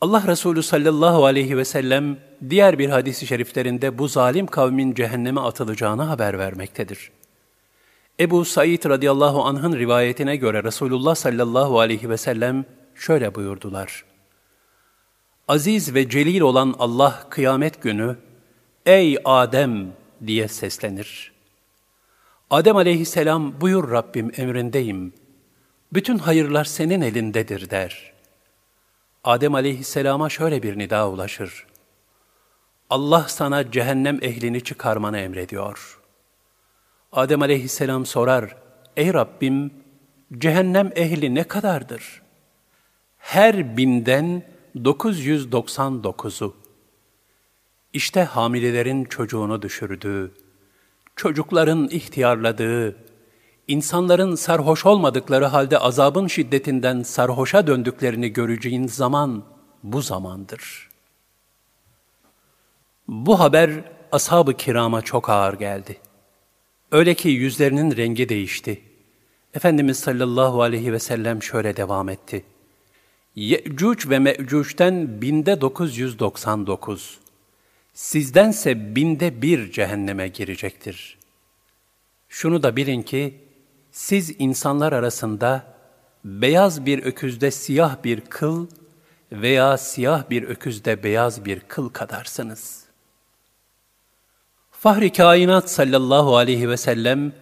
Allah 0.00 0.24
Resulü 0.26 0.62
sallallahu 0.62 1.24
aleyhi 1.24 1.56
ve 1.56 1.64
sellem 1.64 2.16
diğer 2.50 2.78
bir 2.78 2.88
hadisi 2.88 3.26
şeriflerinde 3.26 3.98
bu 3.98 4.08
zalim 4.08 4.46
kavmin 4.46 4.94
cehenneme 4.94 5.40
atılacağını 5.40 6.02
haber 6.02 6.38
vermektedir. 6.38 7.10
Ebu 8.20 8.44
Said 8.44 8.84
radıyallahu 8.84 9.44
anh'ın 9.44 9.76
rivayetine 9.76 10.36
göre 10.36 10.64
Resulullah 10.64 11.14
sallallahu 11.14 11.80
aleyhi 11.80 12.10
ve 12.10 12.16
sellem 12.16 12.64
şöyle 12.94 13.34
buyurdular. 13.34 14.04
Aziz 15.48 15.94
ve 15.94 16.08
celil 16.08 16.40
olan 16.40 16.74
Allah 16.78 17.26
kıyamet 17.30 17.82
günü, 17.82 18.16
Ey 18.86 19.18
Adem 19.24 19.92
diye 20.26 20.48
seslenir. 20.48 21.32
Adem 22.50 22.76
aleyhisselam 22.76 23.60
buyur 23.60 23.90
Rabbim 23.90 24.32
emrindeyim. 24.36 25.12
Bütün 25.92 26.18
hayırlar 26.18 26.64
senin 26.64 27.00
elindedir 27.00 27.70
der. 27.70 28.17
Adem 29.24 29.54
aleyhisselama 29.54 30.28
şöyle 30.28 30.62
bir 30.62 30.78
nida 30.78 31.10
ulaşır. 31.10 31.66
Allah 32.90 33.26
sana 33.28 33.70
cehennem 33.70 34.18
ehlini 34.22 34.64
çıkarmanı 34.64 35.18
emrediyor. 35.18 36.00
Adem 37.12 37.42
aleyhisselam 37.42 38.06
sorar, 38.06 38.56
Ey 38.96 39.14
Rabbim, 39.14 39.72
cehennem 40.38 40.92
ehli 40.96 41.34
ne 41.34 41.44
kadardır? 41.44 42.22
Her 43.18 43.76
binden 43.76 44.42
999'u. 44.76 46.56
İşte 47.92 48.22
hamilelerin 48.22 49.04
çocuğunu 49.04 49.62
düşürdüğü, 49.62 50.32
çocukların 51.16 51.88
ihtiyarladığı, 51.90 52.96
insanların 53.68 54.34
sarhoş 54.34 54.86
olmadıkları 54.86 55.44
halde 55.44 55.78
azabın 55.78 56.26
şiddetinden 56.26 57.02
sarhoşa 57.02 57.66
döndüklerini 57.66 58.28
göreceğin 58.32 58.86
zaman 58.86 59.44
bu 59.82 60.02
zamandır. 60.02 60.88
Bu 63.08 63.40
haber 63.40 63.70
ashab-ı 64.12 64.56
kirama 64.56 65.02
çok 65.02 65.30
ağır 65.30 65.54
geldi. 65.54 65.98
Öyle 66.92 67.14
ki 67.14 67.28
yüzlerinin 67.28 67.96
rengi 67.96 68.28
değişti. 68.28 68.82
Efendimiz 69.54 69.98
sallallahu 69.98 70.62
aleyhi 70.62 70.92
ve 70.92 70.98
sellem 70.98 71.42
şöyle 71.42 71.76
devam 71.76 72.08
etti. 72.08 72.44
Ye'cuc 73.36 74.10
ve 74.10 74.18
Me'cuc'ten 74.18 75.22
binde 75.22 75.60
999. 75.60 77.18
Sizdense 77.94 78.96
binde 78.96 79.42
bir 79.42 79.72
cehenneme 79.72 80.28
girecektir. 80.28 81.18
Şunu 82.28 82.62
da 82.62 82.76
bilin 82.76 83.02
ki, 83.02 83.47
siz 83.98 84.34
insanlar 84.38 84.92
arasında 84.92 85.64
beyaz 86.24 86.86
bir 86.86 87.02
öküzde 87.02 87.50
siyah 87.50 88.04
bir 88.04 88.20
kıl 88.20 88.66
veya 89.32 89.78
siyah 89.78 90.30
bir 90.30 90.42
öküzde 90.42 91.02
beyaz 91.02 91.44
bir 91.44 91.60
kıl 91.60 91.88
kadarsınız. 91.88 92.84
Fahri 94.70 95.12
kainat 95.12 95.70
sallallahu 95.70 96.36
aleyhi 96.36 96.68
ve 96.68 96.76
sellem, 96.76 97.32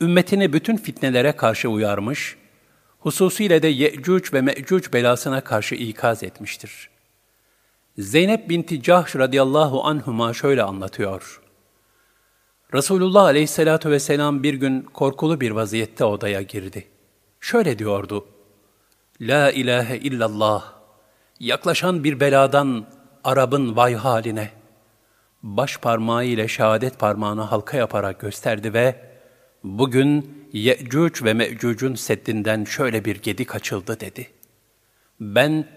ümmetini 0.00 0.52
bütün 0.52 0.76
fitnelere 0.76 1.32
karşı 1.32 1.68
uyarmış, 1.68 2.36
hususiyle 2.98 3.62
de 3.62 3.68
Ye'cuc 3.68 4.32
ve 4.32 4.40
Me'cuc 4.40 4.92
belasına 4.92 5.40
karşı 5.40 5.74
ikaz 5.74 6.22
etmiştir. 6.22 6.90
Zeynep 7.98 8.48
binti 8.48 8.82
Cahş 8.82 9.16
radıyallahu 9.16 9.84
anhuma 9.84 10.34
şöyle 10.34 10.62
anlatıyor. 10.62 11.47
Resulullah 12.74 13.22
aleyhissalatu 13.22 13.90
vesselam 13.90 14.42
bir 14.42 14.54
gün 14.54 14.82
korkulu 14.82 15.40
bir 15.40 15.50
vaziyette 15.50 16.04
odaya 16.04 16.42
girdi. 16.42 16.84
Şöyle 17.40 17.78
diyordu. 17.78 18.26
La 19.20 19.50
ilahe 19.50 19.98
illallah. 19.98 20.72
Yaklaşan 21.40 22.04
bir 22.04 22.20
beladan 22.20 22.86
Arap'ın 23.24 23.76
vay 23.76 23.94
haline. 23.94 24.50
Baş 25.42 25.78
parmağı 25.78 26.24
ile 26.24 26.48
şehadet 26.48 26.98
parmağını 26.98 27.42
halka 27.42 27.76
yaparak 27.76 28.20
gösterdi 28.20 28.74
ve 28.74 28.96
bugün 29.64 30.34
Ye'cuc 30.52 31.24
ve 31.24 31.34
Me'cuc'un 31.34 31.94
seddinden 31.94 32.64
şöyle 32.64 33.04
bir 33.04 33.16
gedik 33.16 33.54
açıldı 33.54 34.00
dedi. 34.00 34.30
Ben, 35.20 35.68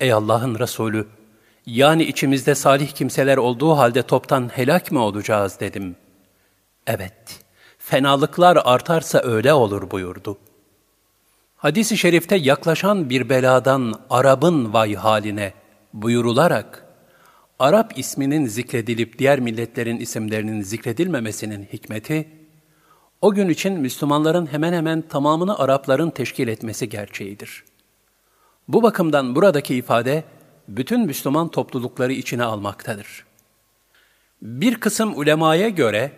ey 0.00 0.12
Allah'ın 0.12 0.58
Resulü, 0.58 1.06
yani 1.66 2.02
içimizde 2.02 2.54
salih 2.54 2.88
kimseler 2.88 3.36
olduğu 3.36 3.72
halde 3.72 4.02
toptan 4.02 4.48
helak 4.48 4.92
mı 4.92 5.04
olacağız 5.04 5.60
dedim. 5.60 5.96
Evet, 6.86 7.44
fenalıklar 7.78 8.58
artarsa 8.64 9.20
öyle 9.20 9.52
olur 9.52 9.90
buyurdu. 9.90 10.38
Hadis-i 11.56 11.98
şerifte 11.98 12.36
yaklaşan 12.36 13.10
bir 13.10 13.28
beladan 13.28 14.00
Arap'ın 14.10 14.72
vay 14.72 14.94
haline 14.94 15.54
buyurularak, 15.92 16.86
Arap 17.58 17.98
isminin 17.98 18.46
zikredilip 18.46 19.18
diğer 19.18 19.40
milletlerin 19.40 19.96
isimlerinin 19.96 20.62
zikredilmemesinin 20.62 21.68
hikmeti, 21.72 22.28
o 23.20 23.32
gün 23.32 23.48
için 23.48 23.72
Müslümanların 23.80 24.46
hemen 24.46 24.72
hemen 24.72 25.02
tamamını 25.02 25.58
Arapların 25.58 26.10
teşkil 26.10 26.48
etmesi 26.48 26.88
gerçeğidir. 26.88 27.64
Bu 28.68 28.82
bakımdan 28.82 29.34
buradaki 29.34 29.74
ifade, 29.74 30.24
bütün 30.68 31.06
Müslüman 31.06 31.48
toplulukları 31.48 32.12
içine 32.12 32.44
almaktadır. 32.44 33.24
Bir 34.42 34.74
kısım 34.80 35.18
ulemaya 35.18 35.68
göre, 35.68 36.12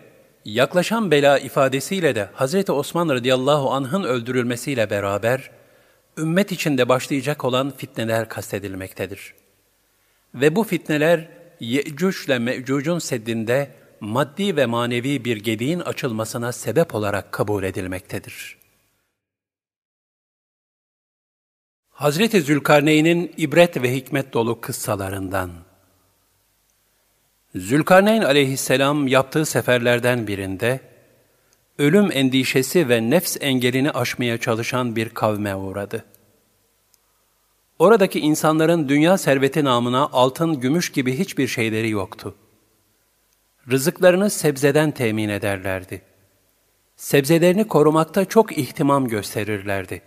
yaklaşan 0.45 1.11
bela 1.11 1.39
ifadesiyle 1.39 2.15
de 2.15 2.29
Hz. 2.35 2.69
Osman 2.69 3.09
radıyallahu 3.09 3.71
anh'ın 3.71 4.03
öldürülmesiyle 4.03 4.89
beraber, 4.89 5.51
ümmet 6.17 6.51
içinde 6.51 6.89
başlayacak 6.89 7.45
olan 7.45 7.71
fitneler 7.71 8.29
kastedilmektedir. 8.29 9.33
Ve 10.35 10.55
bu 10.55 10.63
fitneler, 10.63 11.29
Ye'cuc 11.59 12.17
ile 12.25 12.39
Me'cuc'un 12.39 12.99
seddinde 12.99 13.71
maddi 13.99 14.55
ve 14.55 14.65
manevi 14.65 15.25
bir 15.25 15.37
gediğin 15.37 15.79
açılmasına 15.79 16.51
sebep 16.51 16.95
olarak 16.95 17.31
kabul 17.31 17.63
edilmektedir. 17.63 18.57
Hazreti 21.89 22.41
Zülkarneyn'in 22.41 23.33
ibret 23.37 23.81
ve 23.81 23.95
hikmet 23.95 24.33
dolu 24.33 24.61
kıssalarından 24.61 25.51
Zülkarneyn 27.55 28.21
aleyhisselam 28.21 29.07
yaptığı 29.07 29.45
seferlerden 29.45 30.27
birinde, 30.27 30.79
ölüm 31.77 32.09
endişesi 32.11 32.89
ve 32.89 33.09
nefs 33.09 33.37
engelini 33.41 33.91
aşmaya 33.91 34.37
çalışan 34.37 34.95
bir 34.95 35.09
kavme 35.09 35.55
uğradı. 35.55 36.05
Oradaki 37.79 38.19
insanların 38.19 38.89
dünya 38.89 39.17
serveti 39.17 39.63
namına 39.63 40.09
altın, 40.11 40.59
gümüş 40.59 40.91
gibi 40.91 41.19
hiçbir 41.19 41.47
şeyleri 41.47 41.89
yoktu. 41.89 42.35
Rızıklarını 43.71 44.29
sebzeden 44.29 44.91
temin 44.91 45.29
ederlerdi. 45.29 46.01
Sebzelerini 46.95 47.67
korumakta 47.67 48.25
çok 48.25 48.57
ihtimam 48.57 49.07
gösterirlerdi. 49.07 50.01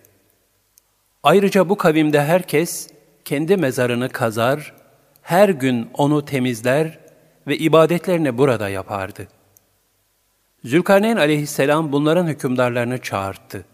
Ayrıca 1.23 1.69
bu 1.69 1.77
kavimde 1.77 2.25
herkes 2.25 2.91
kendi 3.25 3.57
mezarını 3.57 4.09
kazar, 4.09 4.75
her 5.23 5.49
gün 5.49 5.91
onu 5.95 6.25
temizler 6.25 7.06
ve 7.47 7.59
ibadetlerini 7.59 8.39
burada 8.39 8.69
yapardı. 8.69 9.29
Zülkarneyn 10.65 11.17
aleyhisselam 11.17 11.93
bunların 11.93 12.27
hükümdarlarını 12.27 13.03
çağırttı. 13.03 13.65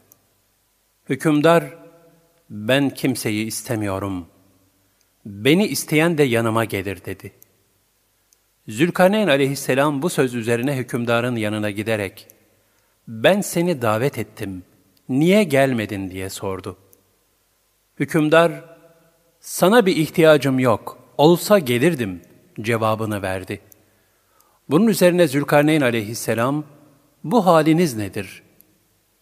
Hükümdar, 1.08 1.64
ben 2.50 2.90
kimseyi 2.90 3.46
istemiyorum. 3.46 4.26
Beni 5.26 5.66
isteyen 5.66 6.18
de 6.18 6.22
yanıma 6.22 6.64
gelir 6.64 7.04
dedi. 7.04 7.32
Zülkarneyn 8.68 9.28
aleyhisselam 9.28 10.02
bu 10.02 10.10
söz 10.10 10.34
üzerine 10.34 10.76
hükümdarın 10.76 11.36
yanına 11.36 11.70
giderek, 11.70 12.26
ben 13.08 13.40
seni 13.40 13.82
davet 13.82 14.18
ettim, 14.18 14.62
niye 15.08 15.44
gelmedin 15.44 16.10
diye 16.10 16.30
sordu. 16.30 16.76
Hükümdar, 18.00 18.52
sana 19.40 19.86
bir 19.86 19.96
ihtiyacım 19.96 20.58
yok, 20.58 20.98
olsa 21.18 21.58
gelirdim 21.58 22.20
cevabını 22.62 23.22
verdi. 23.22 23.60
Bunun 24.70 24.86
üzerine 24.86 25.28
Zülkarneyn 25.28 25.80
aleyhisselam, 25.80 26.64
bu 27.24 27.46
haliniz 27.46 27.96
nedir? 27.96 28.42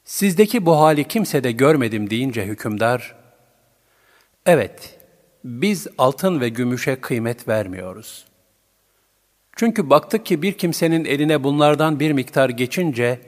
Sizdeki 0.05 0.67
bu 0.67 0.81
hali 0.81 1.09
kimse 1.09 1.45
de 1.45 1.53
görmedim 1.53 2.11
deyince 2.11 2.47
hükümdar, 2.47 3.17
evet, 4.47 4.99
biz 5.45 5.87
altın 5.99 6.41
ve 6.41 6.49
gümüşe 6.49 7.01
kıymet 7.01 7.49
vermiyoruz. 7.49 8.25
Çünkü 9.57 9.91
baktık 9.91 10.27
ki 10.27 10.43
bir 10.43 10.53
kimsenin 10.53 11.05
eline 11.05 11.45
bunlardan 11.45 12.01
bir 12.01 12.13
miktar 12.13 12.49
geçince, 12.49 13.21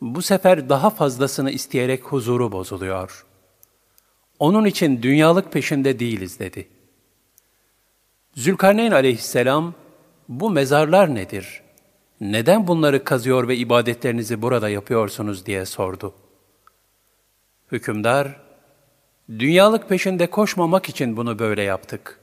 bu 0.00 0.22
sefer 0.22 0.68
daha 0.68 0.90
fazlasını 0.90 1.50
isteyerek 1.50 2.04
huzuru 2.04 2.52
bozuluyor. 2.52 3.26
Onun 4.38 4.64
için 4.64 5.02
dünyalık 5.02 5.52
peşinde 5.52 5.98
değiliz 5.98 6.38
dedi. 6.38 6.68
Zülkarneyn 8.36 8.92
aleyhisselam, 8.92 9.74
bu 10.28 10.50
mezarlar 10.50 11.14
nedir? 11.14 11.62
Neden 12.20 12.66
bunları 12.66 13.04
kazıyor 13.04 13.48
ve 13.48 13.56
ibadetlerinizi 13.56 14.42
burada 14.42 14.68
yapıyorsunuz 14.68 15.46
diye 15.46 15.66
sordu. 15.66 16.14
Hükümdar, 17.72 18.40
dünyalık 19.28 19.88
peşinde 19.88 20.26
koşmamak 20.26 20.88
için 20.88 21.16
bunu 21.16 21.38
böyle 21.38 21.62
yaptık. 21.62 22.20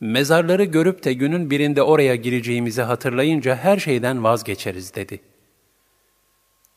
Mezarları 0.00 0.64
görüp 0.64 1.04
de 1.04 1.12
günün 1.12 1.50
birinde 1.50 1.82
oraya 1.82 2.14
gireceğimizi 2.14 2.82
hatırlayınca 2.82 3.56
her 3.56 3.78
şeyden 3.78 4.24
vazgeçeriz 4.24 4.94
dedi. 4.94 5.20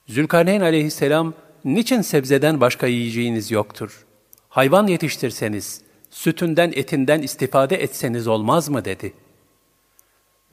Zülkarneyn 0.07 0.61
aleyhisselam, 0.61 1.33
niçin 1.65 2.01
sebzeden 2.01 2.61
başka 2.61 2.87
yiyeceğiniz 2.87 3.51
yoktur? 3.51 4.05
Hayvan 4.49 4.87
yetiştirseniz, 4.87 5.84
sütünden 6.15 6.71
etinden 6.75 7.21
istifade 7.21 7.75
etseniz 7.75 8.27
olmaz 8.27 8.69
mı 8.69 8.85
dedi. 8.85 9.13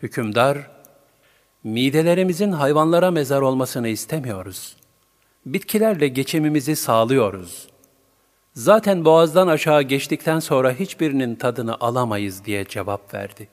Hükümdar, 0.02 0.70
midelerimizin 1.64 2.52
hayvanlara 2.52 3.10
mezar 3.10 3.40
olmasını 3.40 3.88
istemiyoruz. 3.88 4.76
Bitkilerle 5.46 6.08
geçimimizi 6.08 6.76
sağlıyoruz. 6.76 7.68
Zaten 8.54 9.04
boğazdan 9.04 9.48
aşağı 9.48 9.82
geçtikten 9.82 10.38
sonra 10.38 10.72
hiçbirinin 10.72 11.34
tadını 11.34 11.76
alamayız 11.80 12.44
diye 12.44 12.64
cevap 12.64 13.14
verdi. 13.14 13.48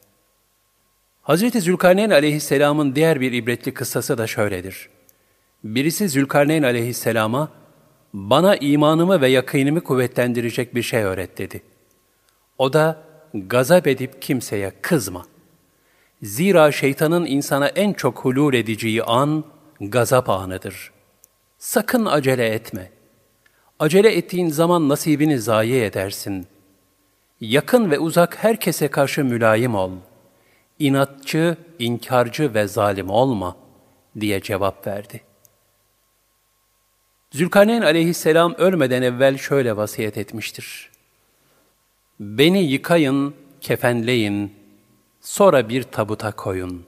Hz. 1.23 1.63
Zülkarneyn 1.63 2.09
aleyhisselamın 2.09 2.95
diğer 2.95 3.21
bir 3.21 3.31
ibretli 3.31 3.73
kıssası 3.73 4.17
da 4.17 4.27
şöyledir. 4.27 4.89
Birisi 5.63 6.09
Zülkarneyn 6.09 6.63
aleyhisselama, 6.63 7.51
bana 8.13 8.55
imanımı 8.55 9.21
ve 9.21 9.27
yakınımı 9.27 9.81
kuvvetlendirecek 9.81 10.75
bir 10.75 10.83
şey 10.83 11.03
öğret 11.03 11.37
dedi. 11.37 11.68
O 12.59 12.73
da, 12.73 13.03
gazap 13.33 13.87
edip 13.87 14.21
kimseye 14.21 14.71
kızma. 14.81 15.25
Zira 16.21 16.71
şeytanın 16.71 17.25
insana 17.25 17.67
en 17.67 17.93
çok 17.93 18.19
hulul 18.19 18.53
edeceği 18.53 19.03
an, 19.03 19.43
gazap 19.81 20.29
anıdır. 20.29 20.91
Sakın 21.57 22.05
acele 22.05 22.47
etme. 22.47 22.91
Acele 23.79 24.15
ettiğin 24.15 24.49
zaman 24.49 24.89
nasibini 24.89 25.39
zayi 25.39 25.81
edersin. 25.81 26.47
Yakın 27.41 27.91
ve 27.91 27.99
uzak 27.99 28.43
herkese 28.43 28.87
karşı 28.87 29.25
mülayim 29.25 29.75
ol. 29.75 29.91
İnatçı, 30.79 31.57
inkarcı 31.79 32.53
ve 32.53 32.67
zalim 32.67 33.09
olma, 33.09 33.55
diye 34.19 34.41
cevap 34.41 34.87
verdi. 34.87 35.21
Zülkarneyn 37.31 37.81
aleyhisselam 37.81 38.55
ölmeden 38.57 39.01
evvel 39.01 39.37
şöyle 39.37 39.77
vasiyet 39.77 40.17
etmiştir. 40.17 40.89
Beni 42.19 42.63
yıkayın, 42.63 43.33
kefenleyin, 43.61 44.53
sonra 45.21 45.69
bir 45.69 45.83
tabuta 45.83 46.31
koyun. 46.31 46.85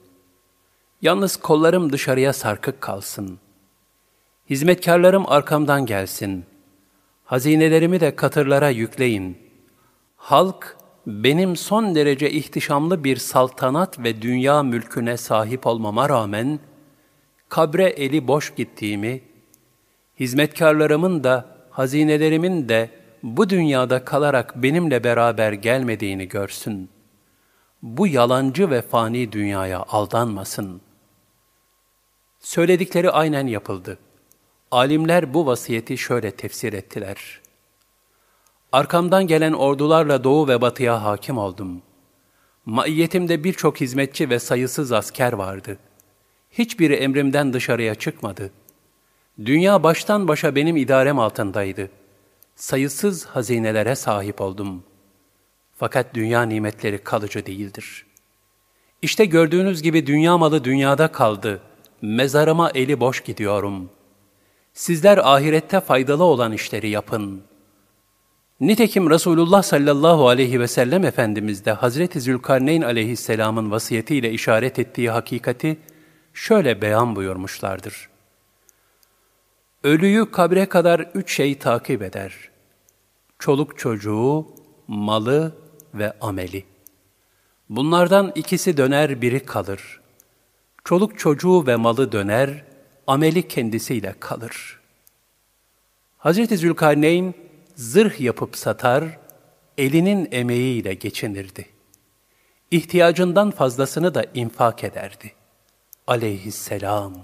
Yalnız 1.02 1.36
kollarım 1.36 1.92
dışarıya 1.92 2.32
sarkık 2.32 2.80
kalsın. 2.80 3.38
Hizmetkarlarım 4.50 5.24
arkamdan 5.28 5.86
gelsin. 5.86 6.44
Hazinelerimi 7.24 8.00
de 8.00 8.16
katırlara 8.16 8.68
yükleyin. 8.68 9.38
Halk, 10.16 10.76
benim 11.06 11.56
son 11.56 11.94
derece 11.94 12.30
ihtişamlı 12.30 13.04
bir 13.04 13.16
saltanat 13.16 13.98
ve 13.98 14.22
dünya 14.22 14.62
mülküne 14.62 15.16
sahip 15.16 15.66
olmama 15.66 16.08
rağmen, 16.08 16.58
kabre 17.48 17.84
eli 17.84 18.28
boş 18.28 18.54
gittiğimi, 18.54 19.22
hizmetkarlarımın 20.20 21.24
da, 21.24 21.56
hazinelerimin 21.70 22.68
de 22.68 23.01
bu 23.22 23.50
dünyada 23.50 24.04
kalarak 24.04 24.62
benimle 24.62 25.04
beraber 25.04 25.52
gelmediğini 25.52 26.28
görsün. 26.28 26.90
Bu 27.82 28.06
yalancı 28.06 28.70
ve 28.70 28.82
fani 28.82 29.32
dünyaya 29.32 29.84
aldanmasın. 29.88 30.80
Söyledikleri 32.40 33.10
aynen 33.10 33.46
yapıldı. 33.46 33.98
Alimler 34.70 35.34
bu 35.34 35.46
vasiyeti 35.46 35.98
şöyle 35.98 36.30
tefsir 36.30 36.72
ettiler. 36.72 37.40
Arkamdan 38.72 39.26
gelen 39.26 39.52
ordularla 39.52 40.24
doğu 40.24 40.48
ve 40.48 40.60
batıya 40.60 41.04
hakim 41.04 41.38
oldum. 41.38 41.82
Maiyetimde 42.66 43.44
birçok 43.44 43.80
hizmetçi 43.80 44.30
ve 44.30 44.38
sayısız 44.38 44.92
asker 44.92 45.32
vardı. 45.32 45.78
Hiçbiri 46.50 46.94
emrimden 46.94 47.52
dışarıya 47.52 47.94
çıkmadı.'' 47.94 48.62
Dünya 49.44 49.82
baştan 49.82 50.28
başa 50.28 50.54
benim 50.54 50.76
idarem 50.76 51.18
altındaydı. 51.18 51.90
Sayısız 52.62 53.26
hazinelere 53.26 53.94
sahip 53.94 54.40
oldum. 54.40 54.84
Fakat 55.76 56.14
dünya 56.14 56.42
nimetleri 56.42 56.98
kalıcı 56.98 57.46
değildir. 57.46 58.06
İşte 59.02 59.24
gördüğünüz 59.24 59.82
gibi 59.82 60.06
dünya 60.06 60.38
malı 60.38 60.64
dünyada 60.64 61.12
kaldı. 61.12 61.60
Mezarıma 62.02 62.70
eli 62.74 63.00
boş 63.00 63.20
gidiyorum. 63.20 63.90
Sizler 64.74 65.18
ahirette 65.18 65.80
faydalı 65.80 66.24
olan 66.24 66.52
işleri 66.52 66.88
yapın. 66.88 67.42
Nitekim 68.60 69.10
Resulullah 69.10 69.62
sallallahu 69.62 70.28
aleyhi 70.28 70.60
ve 70.60 70.68
sellem 70.68 71.04
Efendimiz 71.04 71.64
de 71.64 71.72
Hazreti 71.72 72.20
Zülkarneyn 72.20 72.82
aleyhisselamın 72.82 73.70
vasiyetiyle 73.70 74.30
işaret 74.30 74.78
ettiği 74.78 75.10
hakikati 75.10 75.78
şöyle 76.34 76.82
beyan 76.82 77.16
buyurmuşlardır. 77.16 78.08
Ölüyü 79.84 80.30
kabre 80.30 80.66
kadar 80.66 81.00
üç 81.14 81.32
şey 81.32 81.58
takip 81.58 82.02
eder. 82.02 82.51
Çoluk 83.42 83.78
çocuğu, 83.78 84.46
malı 84.88 85.56
ve 85.94 86.12
ameli. 86.20 86.64
Bunlardan 87.68 88.32
ikisi 88.34 88.76
döner, 88.76 89.22
biri 89.22 89.46
kalır. 89.46 90.00
Çoluk 90.84 91.18
çocuğu 91.18 91.66
ve 91.66 91.76
malı 91.76 92.12
döner, 92.12 92.64
ameli 93.06 93.48
kendisiyle 93.48 94.14
kalır. 94.20 94.80
Hz. 96.18 96.58
Zülkarneyn 96.58 97.34
zırh 97.74 98.20
yapıp 98.20 98.56
satar, 98.56 99.04
elinin 99.78 100.28
emeğiyle 100.32 100.94
geçinirdi. 100.94 101.66
İhtiyacından 102.70 103.50
fazlasını 103.50 104.14
da 104.14 104.24
infak 104.34 104.84
ederdi. 104.84 105.32
Aleyhisselam. 106.06 107.14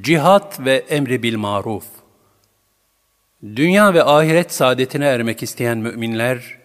Cihat 0.00 0.60
ve 0.60 0.76
emri 0.76 1.22
bil 1.22 1.36
maruf. 1.36 2.03
Dünya 3.44 3.94
ve 3.94 4.04
ahiret 4.04 4.52
saadetine 4.52 5.06
ermek 5.06 5.42
isteyen 5.42 5.78
müminler, 5.78 6.58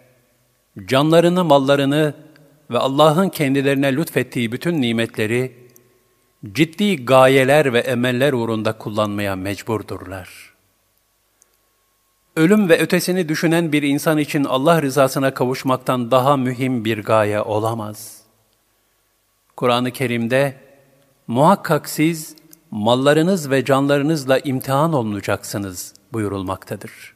canlarını, 0.85 1.43
mallarını 1.43 2.13
ve 2.71 2.77
Allah'ın 2.77 3.29
kendilerine 3.29 3.95
lütfettiği 3.95 4.51
bütün 4.51 4.81
nimetleri 4.81 5.69
ciddi 6.53 7.05
gayeler 7.05 7.73
ve 7.73 7.79
emeller 7.79 8.33
uğrunda 8.33 8.77
kullanmaya 8.77 9.35
mecburdurlar. 9.35 10.53
Ölüm 12.35 12.69
ve 12.69 12.79
ötesini 12.79 13.29
düşünen 13.29 13.71
bir 13.71 13.83
insan 13.83 14.17
için 14.17 14.43
Allah 14.43 14.81
rızasına 14.81 15.33
kavuşmaktan 15.33 16.11
daha 16.11 16.37
mühim 16.37 16.85
bir 16.85 17.03
gaye 17.03 17.41
olamaz. 17.41 18.21
Kur'an-ı 19.55 19.91
Kerim'de 19.91 20.55
muhakkak 21.27 21.89
siz 21.89 22.35
mallarınız 22.71 23.51
ve 23.51 23.65
canlarınızla 23.65 24.39
imtihan 24.39 24.93
olunacaksınız 24.93 25.98
buyurulmaktadır. 26.13 27.15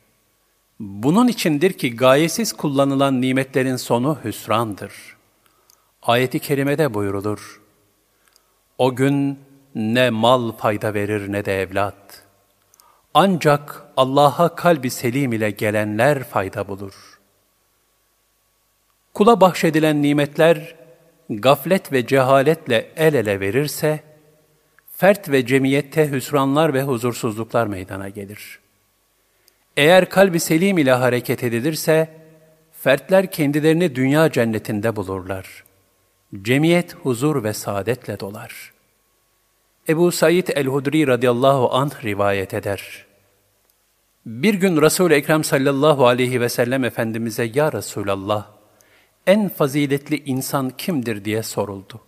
Bunun 0.79 1.27
içindir 1.27 1.73
ki 1.73 1.95
gayesiz 1.95 2.53
kullanılan 2.53 3.21
nimetlerin 3.21 3.75
sonu 3.75 4.17
hüsrandır. 4.23 4.93
Ayeti 6.01 6.39
kerimede 6.39 6.93
buyurulur. 6.93 7.62
O 8.77 8.95
gün 8.95 9.39
ne 9.75 10.10
mal 10.10 10.51
fayda 10.51 10.93
verir 10.93 11.32
ne 11.32 11.45
de 11.45 11.62
evlat. 11.62 12.23
Ancak 13.13 13.86
Allah'a 13.97 14.56
kalbi 14.56 14.89
selim 14.89 15.34
ile 15.34 15.51
gelenler 15.51 16.23
fayda 16.23 16.67
bulur. 16.67 17.19
Kula 19.13 19.41
bahşedilen 19.41 20.01
nimetler, 20.01 20.75
gaflet 21.29 21.91
ve 21.91 22.08
cehaletle 22.08 22.91
el 22.95 23.13
ele 23.13 23.39
verirse, 23.39 24.03
fert 24.91 25.29
ve 25.29 25.45
cemiyette 25.45 26.12
hüsranlar 26.12 26.73
ve 26.73 26.84
huzursuzluklar 26.84 27.67
meydana 27.67 28.10
gelir. 28.10 28.62
Eğer 29.77 30.09
kalbi 30.09 30.39
selim 30.39 30.77
ile 30.77 30.91
hareket 30.91 31.43
edilirse, 31.43 32.09
fertler 32.71 33.31
kendilerini 33.31 33.95
dünya 33.95 34.31
cennetinde 34.31 34.95
bulurlar. 34.95 35.63
Cemiyet 36.41 36.95
huzur 36.95 37.43
ve 37.43 37.53
saadetle 37.53 38.19
dolar. 38.19 38.73
Ebu 39.89 40.12
Said 40.12 40.47
el-Hudri 40.47 41.07
radıyallahu 41.07 41.73
anh 41.73 42.03
rivayet 42.03 42.53
eder. 42.53 43.05
Bir 44.25 44.53
gün 44.53 44.81
Resul-i 44.81 45.13
Ekrem 45.13 45.43
sallallahu 45.43 46.07
aleyhi 46.07 46.41
ve 46.41 46.49
sellem 46.49 46.83
Efendimiz'e 46.83 47.51
Ya 47.53 47.71
Resulallah, 47.71 48.47
en 49.27 49.49
faziletli 49.49 50.23
insan 50.25 50.69
kimdir 50.69 51.25
diye 51.25 51.43
soruldu. 51.43 52.01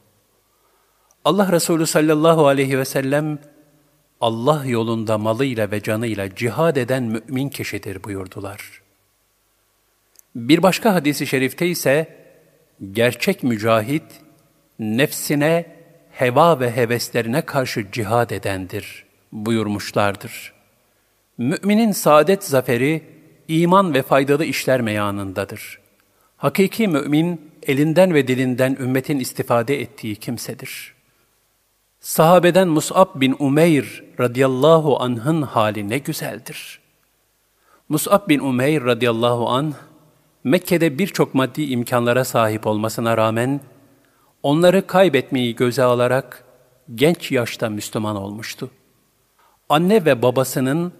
Allah 1.25 1.51
Resulü 1.51 1.85
sallallahu 1.85 2.47
aleyhi 2.47 2.79
ve 2.79 2.85
sellem, 2.85 3.39
Allah 4.21 4.65
yolunda 4.65 5.17
malıyla 5.17 5.71
ve 5.71 5.81
canıyla 5.81 6.35
cihad 6.35 6.75
eden 6.75 7.03
mümin 7.03 7.49
kişidir 7.49 8.03
buyurdular. 8.03 8.81
Bir 10.35 10.63
başka 10.63 10.93
hadisi 10.93 11.27
şerifte 11.27 11.67
ise, 11.67 12.07
gerçek 12.91 13.43
mücahit, 13.43 14.03
nefsine, 14.79 15.65
heva 16.11 16.59
ve 16.59 16.75
heveslerine 16.75 17.41
karşı 17.41 17.91
cihad 17.91 18.29
edendir 18.29 19.05
buyurmuşlardır. 19.31 20.53
Müminin 21.37 21.91
saadet 21.91 22.43
zaferi, 22.43 23.03
iman 23.47 23.93
ve 23.93 24.01
faydalı 24.01 24.45
işler 24.45 24.81
meyanındadır. 24.81 25.79
Hakiki 26.37 26.87
mümin, 26.87 27.51
elinden 27.63 28.13
ve 28.13 28.27
dilinden 28.27 28.77
ümmetin 28.79 29.19
istifade 29.19 29.81
ettiği 29.81 30.15
kimsedir.'' 30.15 30.94
Sahabeden 32.05 32.67
Mus'ab 32.67 33.21
bin 33.21 33.35
Umeyr 33.39 34.03
radıyallahu 34.19 34.99
anh'ın 34.99 35.41
hali 35.41 35.89
ne 35.89 35.97
güzeldir. 35.97 36.79
Mus'ab 37.89 38.29
bin 38.29 38.39
Umeyr 38.39 38.81
radıyallahu 38.81 39.49
anh, 39.49 39.73
Mekke'de 40.43 40.99
birçok 40.99 41.33
maddi 41.33 41.63
imkanlara 41.63 42.23
sahip 42.25 42.67
olmasına 42.67 43.17
rağmen, 43.17 43.61
onları 44.43 44.87
kaybetmeyi 44.87 45.55
göze 45.55 45.83
alarak 45.83 46.43
genç 46.95 47.31
yaşta 47.31 47.69
Müslüman 47.69 48.15
olmuştu. 48.15 48.69
Anne 49.69 50.05
ve 50.05 50.21
babasının 50.21 50.93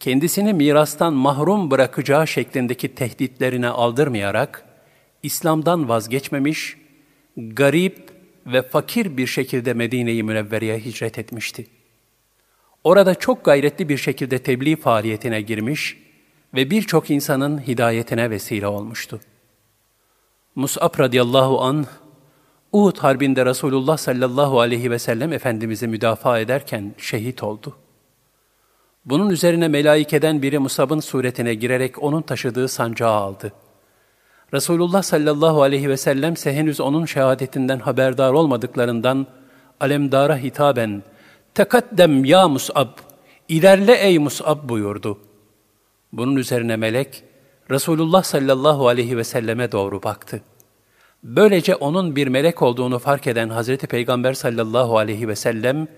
kendisini 0.00 0.52
mirastan 0.52 1.12
mahrum 1.12 1.70
bırakacağı 1.70 2.26
şeklindeki 2.26 2.94
tehditlerine 2.94 3.68
aldırmayarak, 3.68 4.64
İslam'dan 5.22 5.88
vazgeçmemiş, 5.88 6.76
garip 7.36 8.17
ve 8.52 8.62
fakir 8.62 9.16
bir 9.16 9.26
şekilde 9.26 9.74
Medine-i 9.74 10.22
Münevvere'ye 10.22 10.78
hicret 10.78 11.18
etmişti. 11.18 11.66
Orada 12.84 13.14
çok 13.14 13.44
gayretli 13.44 13.88
bir 13.88 13.96
şekilde 13.96 14.38
tebliğ 14.38 14.76
faaliyetine 14.76 15.40
girmiş 15.40 15.96
ve 16.54 16.70
birçok 16.70 17.10
insanın 17.10 17.66
hidayetine 17.66 18.30
vesile 18.30 18.66
olmuştu. 18.66 19.20
Mus'ab 20.54 20.98
radıyallahu 20.98 21.60
an 21.60 21.86
Uhud 22.72 22.98
harbinde 22.98 23.46
Resulullah 23.46 23.96
sallallahu 23.96 24.60
aleyhi 24.60 24.90
ve 24.90 24.98
sellem 24.98 25.32
Efendimiz'i 25.32 25.88
müdafaa 25.88 26.38
ederken 26.38 26.94
şehit 26.98 27.42
oldu. 27.42 27.76
Bunun 29.04 29.30
üzerine 29.30 29.68
melaikeden 29.68 30.42
biri 30.42 30.58
Musab'ın 30.58 31.00
suretine 31.00 31.54
girerek 31.54 32.02
onun 32.02 32.22
taşıdığı 32.22 32.68
sancağı 32.68 33.12
aldı.'' 33.12 33.67
Resulullah 34.54 35.02
sallallahu 35.02 35.62
aleyhi 35.62 35.88
ve 35.88 35.96
sellem 35.96 36.34
ise 36.34 36.52
henüz 36.52 36.80
onun 36.80 37.04
şehadetinden 37.04 37.78
haberdar 37.78 38.32
olmadıklarından 38.32 39.26
alemdara 39.80 40.36
hitaben 40.36 41.02
tekaddem 41.54 42.24
ya 42.24 42.48
Mus'ab, 42.48 42.88
ilerle 43.48 43.94
ey 43.94 44.18
Mus'ab 44.18 44.68
buyurdu. 44.68 45.18
Bunun 46.12 46.36
üzerine 46.36 46.76
melek 46.76 47.24
Resulullah 47.70 48.22
sallallahu 48.22 48.88
aleyhi 48.88 49.16
ve 49.16 49.24
selleme 49.24 49.72
doğru 49.72 50.02
baktı. 50.02 50.40
Böylece 51.22 51.74
onun 51.74 52.16
bir 52.16 52.28
melek 52.28 52.62
olduğunu 52.62 52.98
fark 52.98 53.26
eden 53.26 53.48
Hazreti 53.48 53.86
Peygamber 53.86 54.32
sallallahu 54.32 54.98
aleyhi 54.98 55.28
ve 55.28 55.36
sellem 55.36 55.88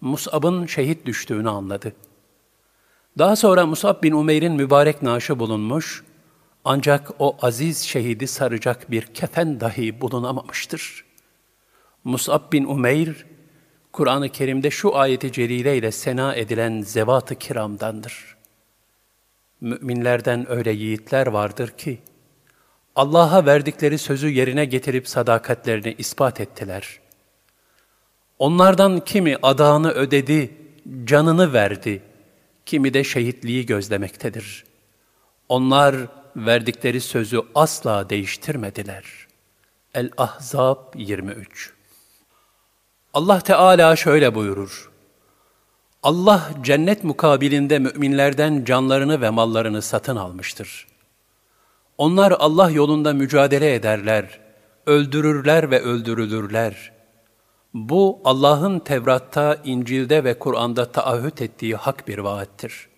Mus'ab'ın 0.00 0.66
şehit 0.66 1.06
düştüğünü 1.06 1.50
anladı. 1.50 1.92
Daha 3.18 3.36
sonra 3.36 3.66
Mus'ab 3.66 4.02
bin 4.02 4.12
Umeyr'in 4.12 4.52
mübarek 4.52 5.02
naaşı 5.02 5.38
bulunmuş 5.38 6.04
ancak 6.64 7.10
o 7.18 7.36
aziz 7.42 7.82
şehidi 7.82 8.26
saracak 8.26 8.90
bir 8.90 9.02
kefen 9.02 9.60
dahi 9.60 10.00
bulunamamıştır. 10.00 11.04
Mus'ab 12.04 12.52
bin 12.52 12.64
Umeyr, 12.64 13.26
Kur'an-ı 13.92 14.28
Kerim'de 14.28 14.70
şu 14.70 14.96
ayeti 14.96 15.32
celile 15.32 15.76
ile 15.76 15.92
sena 15.92 16.34
edilen 16.34 16.82
zevat-ı 16.82 17.34
kiramdandır. 17.34 18.36
Müminlerden 19.60 20.50
öyle 20.50 20.70
yiğitler 20.70 21.26
vardır 21.26 21.68
ki, 21.68 21.98
Allah'a 22.96 23.46
verdikleri 23.46 23.98
sözü 23.98 24.28
yerine 24.28 24.64
getirip 24.64 25.08
sadakatlerini 25.08 25.94
ispat 25.98 26.40
ettiler. 26.40 27.00
Onlardan 28.38 29.00
kimi 29.04 29.36
adağını 29.42 29.90
ödedi, 29.90 30.54
canını 31.04 31.52
verdi, 31.52 32.02
kimi 32.66 32.94
de 32.94 33.04
şehitliği 33.04 33.66
gözlemektedir. 33.66 34.64
Onlar, 35.48 35.96
verdikleri 36.36 37.00
sözü 37.00 37.40
asla 37.54 38.10
değiştirmediler. 38.10 39.04
El-Ahzab 39.94 40.94
23 40.94 41.72
Allah 43.14 43.40
Teala 43.40 43.96
şöyle 43.96 44.34
buyurur. 44.34 44.90
Allah 46.02 46.50
cennet 46.62 47.04
mukabilinde 47.04 47.78
müminlerden 47.78 48.64
canlarını 48.64 49.20
ve 49.20 49.30
mallarını 49.30 49.82
satın 49.82 50.16
almıştır. 50.16 50.86
Onlar 51.98 52.32
Allah 52.38 52.70
yolunda 52.70 53.12
mücadele 53.12 53.74
ederler, 53.74 54.40
öldürürler 54.86 55.70
ve 55.70 55.80
öldürülürler. 55.82 56.92
Bu 57.74 58.20
Allah'ın 58.24 58.78
Tevrat'ta, 58.78 59.56
İncil'de 59.64 60.24
ve 60.24 60.38
Kur'an'da 60.38 60.92
taahhüt 60.92 61.42
ettiği 61.42 61.76
hak 61.76 62.08
bir 62.08 62.18
vaattir. 62.18 62.89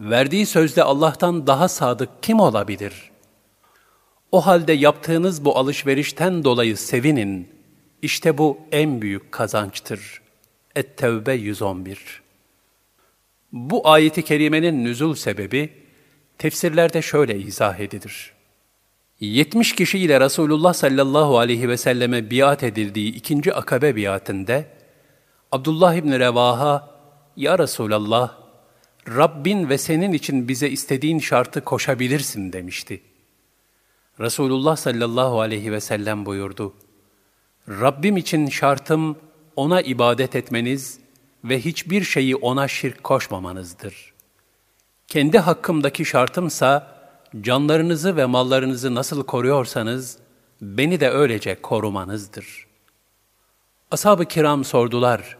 Verdiği 0.00 0.46
sözde 0.46 0.82
Allah'tan 0.82 1.46
daha 1.46 1.68
sadık 1.68 2.22
kim 2.22 2.40
olabilir? 2.40 3.10
O 4.32 4.46
halde 4.46 4.72
yaptığınız 4.72 5.44
bu 5.44 5.58
alışverişten 5.58 6.44
dolayı 6.44 6.76
sevinin. 6.76 7.48
İşte 8.02 8.38
bu 8.38 8.58
en 8.72 9.02
büyük 9.02 9.32
kazançtır. 9.32 10.20
Et-Tevbe 10.76 11.32
111 11.32 12.22
Bu 13.52 13.88
ayeti 13.88 14.22
kerimenin 14.22 14.84
nüzul 14.84 15.14
sebebi, 15.14 15.72
tefsirlerde 16.38 17.02
şöyle 17.02 17.38
izah 17.38 17.80
edilir. 17.80 18.32
70 19.20 19.74
kişiyle 19.74 20.20
Resulullah 20.20 20.72
sallallahu 20.72 21.38
aleyhi 21.38 21.68
ve 21.68 21.76
selleme 21.76 22.30
biat 22.30 22.62
edildiği 22.62 23.14
ikinci 23.14 23.54
akabe 23.54 23.96
biatinde, 23.96 24.66
Abdullah 25.52 25.94
İbni 25.94 26.18
Revaha, 26.20 26.90
Ya 27.36 27.58
Resulallah, 27.58 28.39
Rabbin 29.16 29.68
ve 29.68 29.78
senin 29.78 30.12
için 30.12 30.48
bize 30.48 30.68
istediğin 30.68 31.18
şartı 31.18 31.60
koşabilirsin 31.60 32.52
demişti. 32.52 33.00
Resulullah 34.20 34.76
sallallahu 34.76 35.40
aleyhi 35.40 35.72
ve 35.72 35.80
sellem 35.80 36.26
buyurdu. 36.26 36.74
Rabbim 37.68 38.16
için 38.16 38.48
şartım 38.48 39.16
ona 39.56 39.80
ibadet 39.80 40.36
etmeniz 40.36 40.98
ve 41.44 41.60
hiçbir 41.60 42.04
şeyi 42.04 42.36
ona 42.36 42.68
şirk 42.68 43.04
koşmamanızdır. 43.04 44.12
Kendi 45.06 45.38
hakkımdaki 45.38 46.04
şartımsa 46.04 46.96
canlarınızı 47.40 48.16
ve 48.16 48.24
mallarınızı 48.24 48.94
nasıl 48.94 49.24
koruyorsanız 49.24 50.18
beni 50.62 51.00
de 51.00 51.10
öylece 51.10 51.62
korumanızdır. 51.62 52.66
Ashab-ı 53.90 54.24
kiram 54.24 54.64
sordular, 54.64 55.38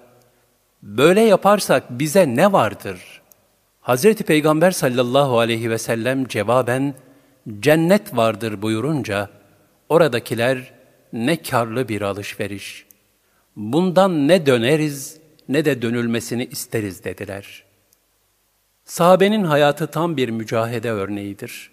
böyle 0.83 1.21
yaparsak 1.21 1.91
bize 1.91 2.37
ne 2.37 2.53
vardır?'' 2.53 3.20
Hazreti 3.91 4.25
Peygamber 4.25 4.71
sallallahu 4.71 5.39
aleyhi 5.39 5.71
ve 5.71 5.79
sellem 5.79 6.29
cevaben 6.29 6.95
cennet 7.61 8.17
vardır 8.17 8.63
buyurunca 8.63 9.31
oradakiler 9.89 10.73
ne 11.13 11.43
karlı 11.43 11.89
bir 11.89 12.03
alışveriş. 12.03 12.87
Bundan 13.57 14.29
ne 14.29 14.47
döneriz 14.47 15.21
ne 15.49 15.65
de 15.65 15.83
dönülmesini 15.83 16.45
isteriz 16.45 17.05
dediler. 17.05 17.65
Sahabenin 18.85 19.45
hayatı 19.45 19.87
tam 19.87 20.17
bir 20.17 20.29
mücahede 20.29 20.91
örneğidir. 20.91 21.71